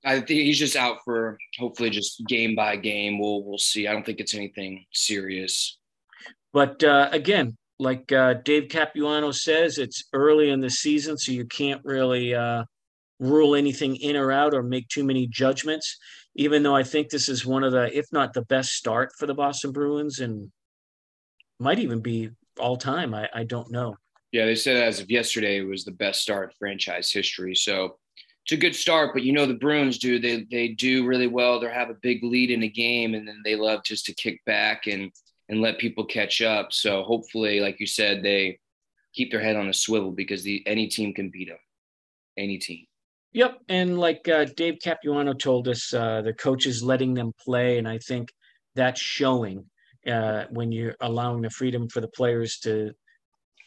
I 0.04 0.18
think 0.18 0.30
he's 0.30 0.60
just 0.60 0.76
out 0.76 0.98
for 1.04 1.38
hopefully 1.58 1.90
just 1.90 2.24
game 2.28 2.56
by 2.56 2.76
game. 2.76 3.18
We'll 3.18 3.44
we'll 3.44 3.58
see. 3.58 3.88
I 3.88 3.94
don't 3.94 4.06
think 4.06 4.20
it's 4.20 4.36
anything 4.36 4.86
serious. 4.94 5.80
But 6.54 6.84
uh, 6.84 7.10
again, 7.12 7.58
like 7.80 8.12
uh, 8.12 8.36
Dave 8.36 8.70
Capuano 8.70 9.32
says, 9.32 9.78
it's 9.78 10.06
early 10.14 10.50
in 10.50 10.62
the 10.62 10.70
season, 10.70 11.18
so 11.18 11.32
you 11.32 11.46
can't 11.46 11.82
really 11.84 12.34
uh, 12.34 12.64
rule 13.20 13.56
anything 13.56 13.96
in 13.98 14.16
or 14.16 14.32
out 14.32 14.54
or 14.54 14.64
make 14.64 14.88
too 14.88 15.04
many 15.04 15.28
judgments. 15.28 15.98
Even 16.36 16.64
though 16.64 16.76
I 16.76 16.84
think 16.84 17.10
this 17.10 17.30
is 17.30 17.46
one 17.46 17.64
of 17.64 17.72
the, 17.72 17.96
if 17.98 18.06
not 18.12 18.34
the 18.34 18.44
best 18.44 18.74
start 18.74 19.12
for 19.18 19.26
the 19.26 19.34
Boston 19.34 19.72
Bruins, 19.72 20.20
and 20.20 20.52
might 21.60 21.80
even 21.80 22.02
be 22.02 22.30
all 22.60 22.78
time. 22.78 23.14
I, 23.14 23.30
I 23.34 23.44
don't 23.44 23.72
know. 23.72 23.96
Yeah, 24.32 24.46
they 24.46 24.56
said 24.56 24.76
as 24.76 25.00
of 25.00 25.10
yesterday 25.10 25.60
it 25.60 25.68
was 25.68 25.86
the 25.86 25.92
best 25.92 26.22
start 26.22 26.50
in 26.50 26.56
franchise 26.60 27.12
history. 27.12 27.56
So 27.56 27.98
it's 28.44 28.52
a 28.52 28.58
good 28.58 28.76
start, 28.76 29.12
but 29.14 29.24
you 29.24 29.32
know 29.32 29.46
the 29.46 29.54
Bruins 29.54 29.98
do 29.98 30.20
they 30.20 30.46
they 30.52 30.70
do 30.70 31.06
really 31.06 31.28
well. 31.28 31.60
They 31.60 31.70
have 31.70 31.90
a 31.90 31.96
big 32.02 32.24
lead 32.24 32.52
in 32.52 32.64
a 32.64 32.70
game, 32.70 33.16
and 33.16 33.28
then 33.28 33.42
they 33.44 33.56
love 33.56 33.84
just 33.84 34.06
to 34.06 34.14
kick 34.14 34.44
back 34.46 34.88
and 34.88 35.12
and 35.50 35.62
let 35.62 35.78
people 35.78 36.06
catch 36.06 36.42
up. 36.42 36.74
So 36.74 37.04
hopefully, 37.04 37.60
like 37.60 37.80
you 37.80 37.88
said, 37.88 38.24
they 38.24 38.60
keep 39.14 39.32
their 39.32 39.42
head 39.42 39.56
on 39.56 39.70
a 39.70 39.74
swivel 39.74 40.12
because 40.12 40.44
the 40.44 40.64
any 40.66 40.88
team 40.88 41.14
can 41.14 41.30
beat 41.30 41.50
them, 41.50 41.58
any 42.38 42.58
team. 42.58 42.86
Yep, 43.34 43.60
and 43.68 44.00
like 44.00 44.28
uh, 44.28 44.46
Dave 44.56 44.78
Capuano 44.82 45.34
told 45.34 45.68
us, 45.68 45.94
uh, 45.94 46.22
the 46.22 46.34
coach 46.34 46.66
is 46.66 46.82
letting 46.82 47.14
them 47.14 47.34
play, 47.44 47.78
and 47.78 47.88
I 47.88 47.98
think 47.98 48.32
that's 48.76 49.02
showing 49.02 49.66
uh, 50.08 50.46
when 50.52 50.72
you're 50.72 50.96
allowing 51.02 51.42
the 51.42 51.50
freedom 51.50 51.90
for 51.90 52.00
the 52.00 52.08
players 52.08 52.60
to 52.60 52.92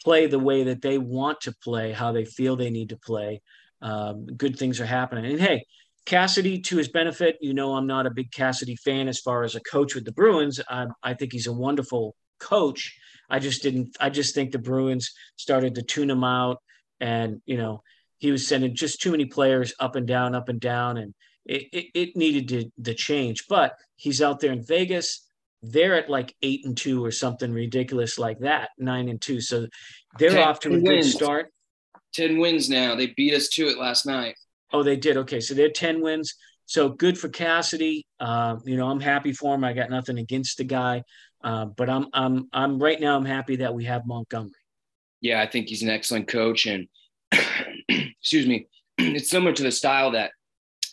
play 0.02 0.26
the 0.26 0.38
way 0.38 0.64
that 0.64 0.80
they 0.80 0.96
want 0.96 1.40
to 1.42 1.54
play, 1.62 1.92
how 1.92 2.12
they 2.12 2.24
feel 2.24 2.56
they 2.56 2.70
need 2.70 2.88
to 2.90 2.96
play 2.96 3.42
um, 3.80 4.26
good 4.26 4.58
things 4.58 4.80
are 4.80 4.86
happening. 4.86 5.26
And 5.26 5.40
hey, 5.40 5.64
Cassidy, 6.08 6.58
to 6.60 6.78
his 6.78 6.88
benefit, 6.88 7.36
you 7.42 7.52
know, 7.52 7.74
I'm 7.74 7.86
not 7.86 8.06
a 8.06 8.10
big 8.10 8.32
Cassidy 8.32 8.76
fan 8.76 9.08
as 9.08 9.20
far 9.20 9.44
as 9.44 9.54
a 9.54 9.60
coach 9.60 9.94
with 9.94 10.06
the 10.06 10.12
Bruins. 10.12 10.58
I, 10.66 10.86
I 11.02 11.12
think 11.12 11.34
he's 11.34 11.46
a 11.46 11.52
wonderful 11.52 12.16
coach. 12.40 12.98
I 13.28 13.38
just 13.38 13.62
didn't, 13.62 13.94
I 14.00 14.08
just 14.08 14.34
think 14.34 14.50
the 14.50 14.58
Bruins 14.58 15.12
started 15.36 15.74
to 15.74 15.82
tune 15.82 16.08
him 16.08 16.24
out. 16.24 16.62
And, 16.98 17.42
you 17.44 17.58
know, 17.58 17.82
he 18.16 18.30
was 18.30 18.48
sending 18.48 18.74
just 18.74 19.02
too 19.02 19.10
many 19.10 19.26
players 19.26 19.74
up 19.80 19.96
and 19.96 20.06
down, 20.06 20.34
up 20.34 20.48
and 20.48 20.58
down. 20.58 20.96
And 20.96 21.14
it, 21.44 21.64
it, 21.74 21.86
it 21.92 22.16
needed 22.16 22.48
to 22.48 22.70
the 22.78 22.94
change. 22.94 23.44
But 23.46 23.74
he's 23.96 24.22
out 24.22 24.40
there 24.40 24.52
in 24.52 24.64
Vegas. 24.64 25.28
They're 25.62 25.94
at 25.94 26.08
like 26.08 26.34
eight 26.40 26.64
and 26.64 26.74
two 26.74 27.04
or 27.04 27.10
something 27.10 27.52
ridiculous 27.52 28.18
like 28.18 28.38
that, 28.38 28.70
nine 28.78 29.10
and 29.10 29.20
two. 29.20 29.42
So 29.42 29.66
they're 30.18 30.42
off 30.42 30.60
to 30.60 30.72
a 30.72 30.80
good 30.80 31.04
start. 31.04 31.52
10 32.14 32.38
wins 32.38 32.70
now. 32.70 32.94
They 32.94 33.08
beat 33.08 33.34
us 33.34 33.48
to 33.48 33.68
it 33.68 33.76
last 33.76 34.06
night. 34.06 34.36
Oh, 34.72 34.82
they 34.82 34.96
did. 34.96 35.16
Okay. 35.18 35.40
So 35.40 35.54
they're 35.54 35.70
10 35.70 36.00
wins. 36.00 36.34
So 36.66 36.90
good 36.90 37.18
for 37.18 37.28
Cassidy. 37.28 38.06
Uh, 38.20 38.56
you 38.64 38.76
know, 38.76 38.88
I'm 38.88 39.00
happy 39.00 39.32
for 39.32 39.54
him. 39.54 39.64
I 39.64 39.72
got 39.72 39.90
nothing 39.90 40.18
against 40.18 40.58
the 40.58 40.64
guy. 40.64 41.02
Uh, 41.42 41.66
but 41.66 41.88
I'm, 41.88 42.06
I'm, 42.12 42.48
I'm 42.52 42.78
right 42.78 43.00
now, 43.00 43.16
I'm 43.16 43.24
happy 43.24 43.56
that 43.56 43.74
we 43.74 43.84
have 43.84 44.06
Montgomery. 44.06 44.52
Yeah. 45.20 45.40
I 45.40 45.46
think 45.46 45.68
he's 45.68 45.82
an 45.82 45.90
excellent 45.90 46.28
coach. 46.28 46.66
And 46.66 46.88
excuse 47.88 48.46
me, 48.46 48.68
it's 48.98 49.30
similar 49.30 49.52
to 49.52 49.62
the 49.62 49.70
style 49.70 50.10
that 50.12 50.32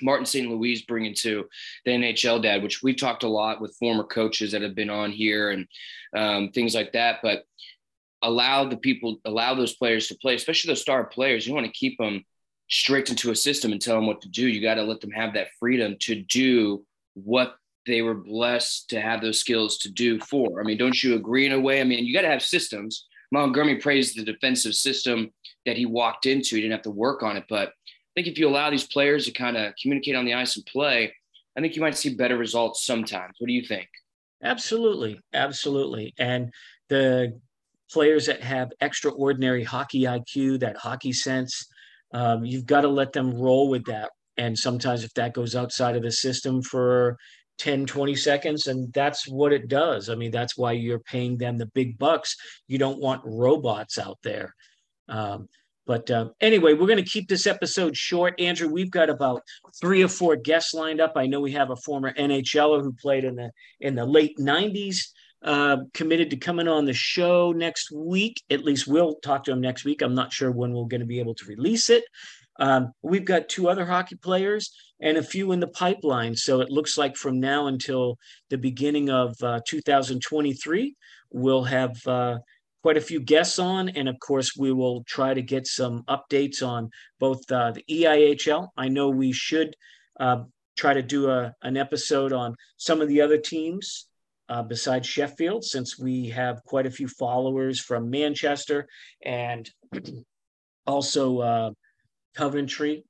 Martin 0.01 0.25
St. 0.25 0.49
Louis 0.49 0.83
bringing 0.83 1.13
to 1.15 1.45
the 1.85 1.91
NHL 1.91 2.41
dad, 2.41 2.63
which 2.63 2.83
we've 2.83 2.97
talked 2.97 3.23
a 3.23 3.27
lot 3.27 3.61
with 3.61 3.75
former 3.77 4.03
coaches 4.03 4.51
that 4.51 4.61
have 4.61 4.75
been 4.75 4.89
on 4.89 5.11
here 5.11 5.51
and 5.51 5.67
um, 6.15 6.51
things 6.51 6.75
like 6.75 6.93
that. 6.93 7.19
But 7.21 7.43
allow 8.21 8.65
the 8.65 8.77
people, 8.77 9.17
allow 9.25 9.53
those 9.53 9.75
players 9.75 10.07
to 10.07 10.17
play, 10.21 10.35
especially 10.35 10.69
those 10.69 10.81
star 10.81 11.05
players. 11.05 11.45
You 11.45 11.53
want 11.53 11.65
to 11.65 11.71
keep 11.71 11.97
them 11.97 12.23
strict 12.69 13.09
into 13.09 13.31
a 13.31 13.35
system 13.35 13.71
and 13.71 13.81
tell 13.81 13.95
them 13.95 14.07
what 14.07 14.21
to 14.21 14.29
do. 14.29 14.47
You 14.47 14.61
got 14.61 14.75
to 14.75 14.83
let 14.83 15.01
them 15.01 15.11
have 15.11 15.33
that 15.33 15.49
freedom 15.59 15.95
to 16.01 16.15
do 16.23 16.83
what 17.13 17.55
they 17.85 18.01
were 18.01 18.15
blessed 18.15 18.89
to 18.89 18.99
have 18.99 19.21
those 19.21 19.39
skills 19.39 19.77
to 19.79 19.91
do 19.91 20.19
for. 20.19 20.59
I 20.59 20.63
mean, 20.63 20.77
don't 20.77 21.03
you 21.03 21.15
agree 21.15 21.45
in 21.45 21.51
a 21.51 21.59
way? 21.59 21.81
I 21.81 21.83
mean, 21.83 22.05
you 22.05 22.13
got 22.13 22.21
to 22.21 22.29
have 22.29 22.41
systems. 22.41 23.05
Montgomery 23.31 23.77
praised 23.77 24.17
the 24.17 24.23
defensive 24.23 24.73
system 24.73 25.31
that 25.65 25.77
he 25.77 25.85
walked 25.85 26.25
into. 26.25 26.55
He 26.55 26.61
didn't 26.61 26.73
have 26.73 26.81
to 26.83 26.91
work 26.91 27.21
on 27.21 27.37
it. 27.37 27.45
But 27.47 27.69
I 27.69 27.71
think 28.15 28.27
if 28.27 28.39
you 28.39 28.47
allow 28.47 28.69
these 28.69 28.87
players 28.87 29.25
to 29.25 29.31
kind 29.31 29.57
of 29.57 29.73
communicate 29.81 30.15
on 30.15 30.25
the 30.25 30.33
ice 30.33 30.55
and 30.55 30.65
play, 30.65 31.13
I 31.57 31.61
think 31.61 31.75
you 31.75 31.81
might 31.81 31.97
see 31.97 32.15
better 32.15 32.37
results 32.37 32.85
sometimes. 32.85 33.35
What 33.39 33.47
do 33.47 33.53
you 33.53 33.65
think? 33.65 33.87
Absolutely. 34.43 35.19
Absolutely. 35.33 36.13
And 36.17 36.51
the 36.89 37.39
players 37.91 38.25
that 38.25 38.41
have 38.41 38.71
extraordinary 38.81 39.63
hockey 39.63 40.01
IQ, 40.01 40.59
that 40.61 40.77
hockey 40.77 41.13
sense. 41.13 41.67
Um, 42.15 42.45
you've 42.45 42.65
got 42.65 42.81
to 42.81 42.87
let 42.87 43.11
them 43.11 43.33
roll 43.33 43.69
with 43.69 43.83
that. 43.85 44.09
And 44.37 44.57
sometimes 44.57 45.03
if 45.03 45.13
that 45.15 45.33
goes 45.33 45.53
outside 45.53 45.97
of 45.97 46.03
the 46.03 46.11
system 46.13 46.61
for 46.61 47.17
10, 47.57 47.85
20 47.85 48.15
seconds, 48.15 48.67
and 48.67 48.91
that's 48.93 49.27
what 49.27 49.51
it 49.51 49.67
does. 49.67 50.09
I 50.09 50.15
mean, 50.15 50.31
that's 50.31 50.57
why 50.57 50.71
you're 50.71 50.99
paying 50.99 51.37
them 51.37 51.57
the 51.57 51.65
big 51.65 51.97
bucks. 51.97 52.37
You 52.69 52.77
don't 52.77 53.01
want 53.01 53.21
robots 53.25 53.99
out 53.99 54.17
there. 54.23 54.55
Um, 55.09 55.49
but 55.85 56.09
uh, 56.09 56.29
anyway, 56.39 56.73
we're 56.73 56.87
going 56.87 57.03
to 57.03 57.09
keep 57.09 57.27
this 57.27 57.47
episode 57.47 57.97
short. 57.97 58.39
Andrew, 58.39 58.69
we've 58.69 58.89
got 58.89 59.09
about 59.09 59.41
three 59.81 60.01
or 60.01 60.07
four 60.07 60.37
guests 60.37 60.73
lined 60.73 61.01
up. 61.01 61.13
I 61.17 61.27
know 61.27 61.41
we 61.41 61.51
have 61.51 61.69
a 61.69 61.75
former 61.75 62.13
NHLer 62.13 62.81
who 62.81 62.93
played 62.93 63.25
in 63.25 63.35
the 63.35 63.51
in 63.81 63.93
the 63.93 64.05
late 64.05 64.37
'90s 64.39 64.97
uh, 65.45 65.77
committed 65.93 66.31
to 66.31 66.37
coming 66.37 66.67
on 66.67 66.85
the 66.85 66.93
show 66.93 67.51
next 67.51 67.91
week. 67.91 68.41
At 68.49 68.65
least 68.65 68.87
we'll 68.87 69.13
talk 69.23 69.43
to 69.43 69.51
him 69.51 69.61
next 69.61 69.85
week. 69.85 70.01
I'm 70.01 70.15
not 70.15 70.33
sure 70.33 70.51
when 70.51 70.73
we're 70.73 70.87
going 70.87 71.01
to 71.01 71.05
be 71.05 71.19
able 71.19 71.35
to 71.35 71.45
release 71.45 71.91
it. 71.91 72.03
Um, 72.59 72.91
we've 73.03 73.25
got 73.25 73.47
two 73.47 73.69
other 73.69 73.85
hockey 73.85 74.15
players 74.15 74.73
and 74.99 75.17
a 75.17 75.23
few 75.23 75.51
in 75.51 75.59
the 75.59 75.67
pipeline. 75.67 76.35
So 76.35 76.61
it 76.61 76.71
looks 76.71 76.97
like 76.97 77.15
from 77.15 77.39
now 77.39 77.67
until 77.67 78.17
the 78.49 78.57
beginning 78.57 79.11
of 79.11 79.35
uh, 79.43 79.59
2023, 79.67 80.95
we'll 81.31 81.63
have 81.65 81.95
uh, 82.07 82.39
quite 82.81 82.97
a 82.97 83.01
few 83.01 83.19
guests 83.19 83.59
on. 83.59 83.89
And 83.89 84.09
of 84.09 84.17
course, 84.19 84.55
we 84.57 84.71
will 84.71 85.03
try 85.03 85.35
to 85.35 85.43
get 85.43 85.67
some 85.67 86.03
updates 86.03 86.65
on 86.65 86.89
both 87.19 87.39
uh, 87.51 87.71
the 87.71 87.83
EIHL. 87.87 88.69
I 88.77 88.87
know 88.87 89.09
we 89.09 89.31
should 89.31 89.75
uh, 90.19 90.43
try 90.75 90.95
to 90.95 91.03
do 91.03 91.29
a, 91.29 91.53
an 91.61 91.77
episode 91.77 92.33
on 92.33 92.55
some 92.77 92.99
of 92.99 93.09
the 93.09 93.21
other 93.21 93.37
teams 93.37 94.07
uh, 94.49 94.63
besides 94.63 95.07
Sheffield, 95.07 95.63
since 95.63 95.97
we 95.97 96.29
have 96.29 96.63
quite 96.65 96.85
a 96.85 96.91
few 96.91 97.07
followers 97.07 97.79
from 97.79 98.09
Manchester 98.09 98.87
and 99.23 99.69
also 100.87 101.39
uh, 101.39 101.71
Coventry, 102.35 103.03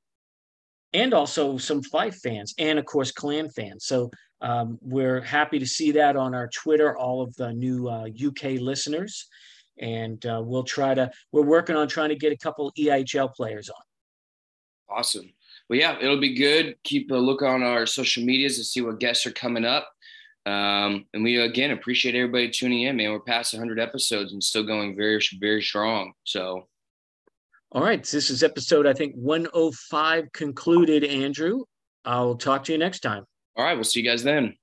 and 0.93 1.13
also 1.13 1.57
some 1.57 1.83
Fife 1.83 2.15
fans, 2.23 2.53
and 2.57 2.79
of 2.79 2.85
course 2.85 3.11
Clan 3.11 3.49
fans. 3.49 3.85
So 3.85 4.09
um, 4.41 4.77
we're 4.81 5.21
happy 5.21 5.59
to 5.59 5.65
see 5.65 5.91
that 5.91 6.15
on 6.15 6.33
our 6.33 6.47
Twitter, 6.47 6.97
all 6.97 7.21
of 7.21 7.35
the 7.35 7.51
new 7.51 7.89
uh, 7.89 8.07
UK 8.07 8.59
listeners, 8.61 9.27
and 9.79 10.25
uh, 10.25 10.41
we'll 10.43 10.63
try 10.63 10.93
to. 10.93 11.11
We're 11.31 11.43
working 11.43 11.75
on 11.75 11.87
trying 11.87 12.09
to 12.09 12.15
get 12.15 12.31
a 12.31 12.37
couple 12.37 12.71
EHL 12.77 13.33
players 13.33 13.69
on. 13.69 14.97
Awesome. 14.97 15.33
Well, 15.69 15.79
yeah, 15.79 15.97
it'll 15.99 16.19
be 16.19 16.35
good. 16.35 16.75
Keep 16.83 17.11
a 17.11 17.15
look 17.15 17.41
on 17.41 17.63
our 17.63 17.85
social 17.85 18.23
medias 18.23 18.57
to 18.57 18.63
see 18.63 18.81
what 18.81 18.99
guests 18.99 19.25
are 19.25 19.31
coming 19.31 19.65
up. 19.65 19.89
Um, 20.45 21.05
and 21.13 21.23
we 21.23 21.41
again 21.41 21.71
appreciate 21.71 22.15
everybody 22.15 22.49
tuning 22.49 22.83
in, 22.83 22.95
man. 22.95 23.11
We're 23.11 23.19
past 23.19 23.53
100 23.53 23.79
episodes 23.79 24.33
and 24.33 24.43
still 24.43 24.63
going 24.63 24.95
very, 24.95 25.19
very 25.39 25.61
strong. 25.61 26.13
So, 26.23 26.67
all 27.71 27.83
right, 27.83 28.03
this 28.03 28.29
is 28.29 28.43
episode 28.43 28.85
I 28.85 28.93
think 28.93 29.15
105 29.15 30.31
concluded. 30.33 31.03
Andrew, 31.03 31.63
I'll 32.05 32.35
talk 32.35 32.63
to 32.65 32.71
you 32.71 32.77
next 32.77 32.99
time. 32.99 33.25
All 33.55 33.65
right, 33.65 33.73
we'll 33.73 33.83
see 33.83 34.01
you 34.01 34.09
guys 34.09 34.23
then. 34.23 34.55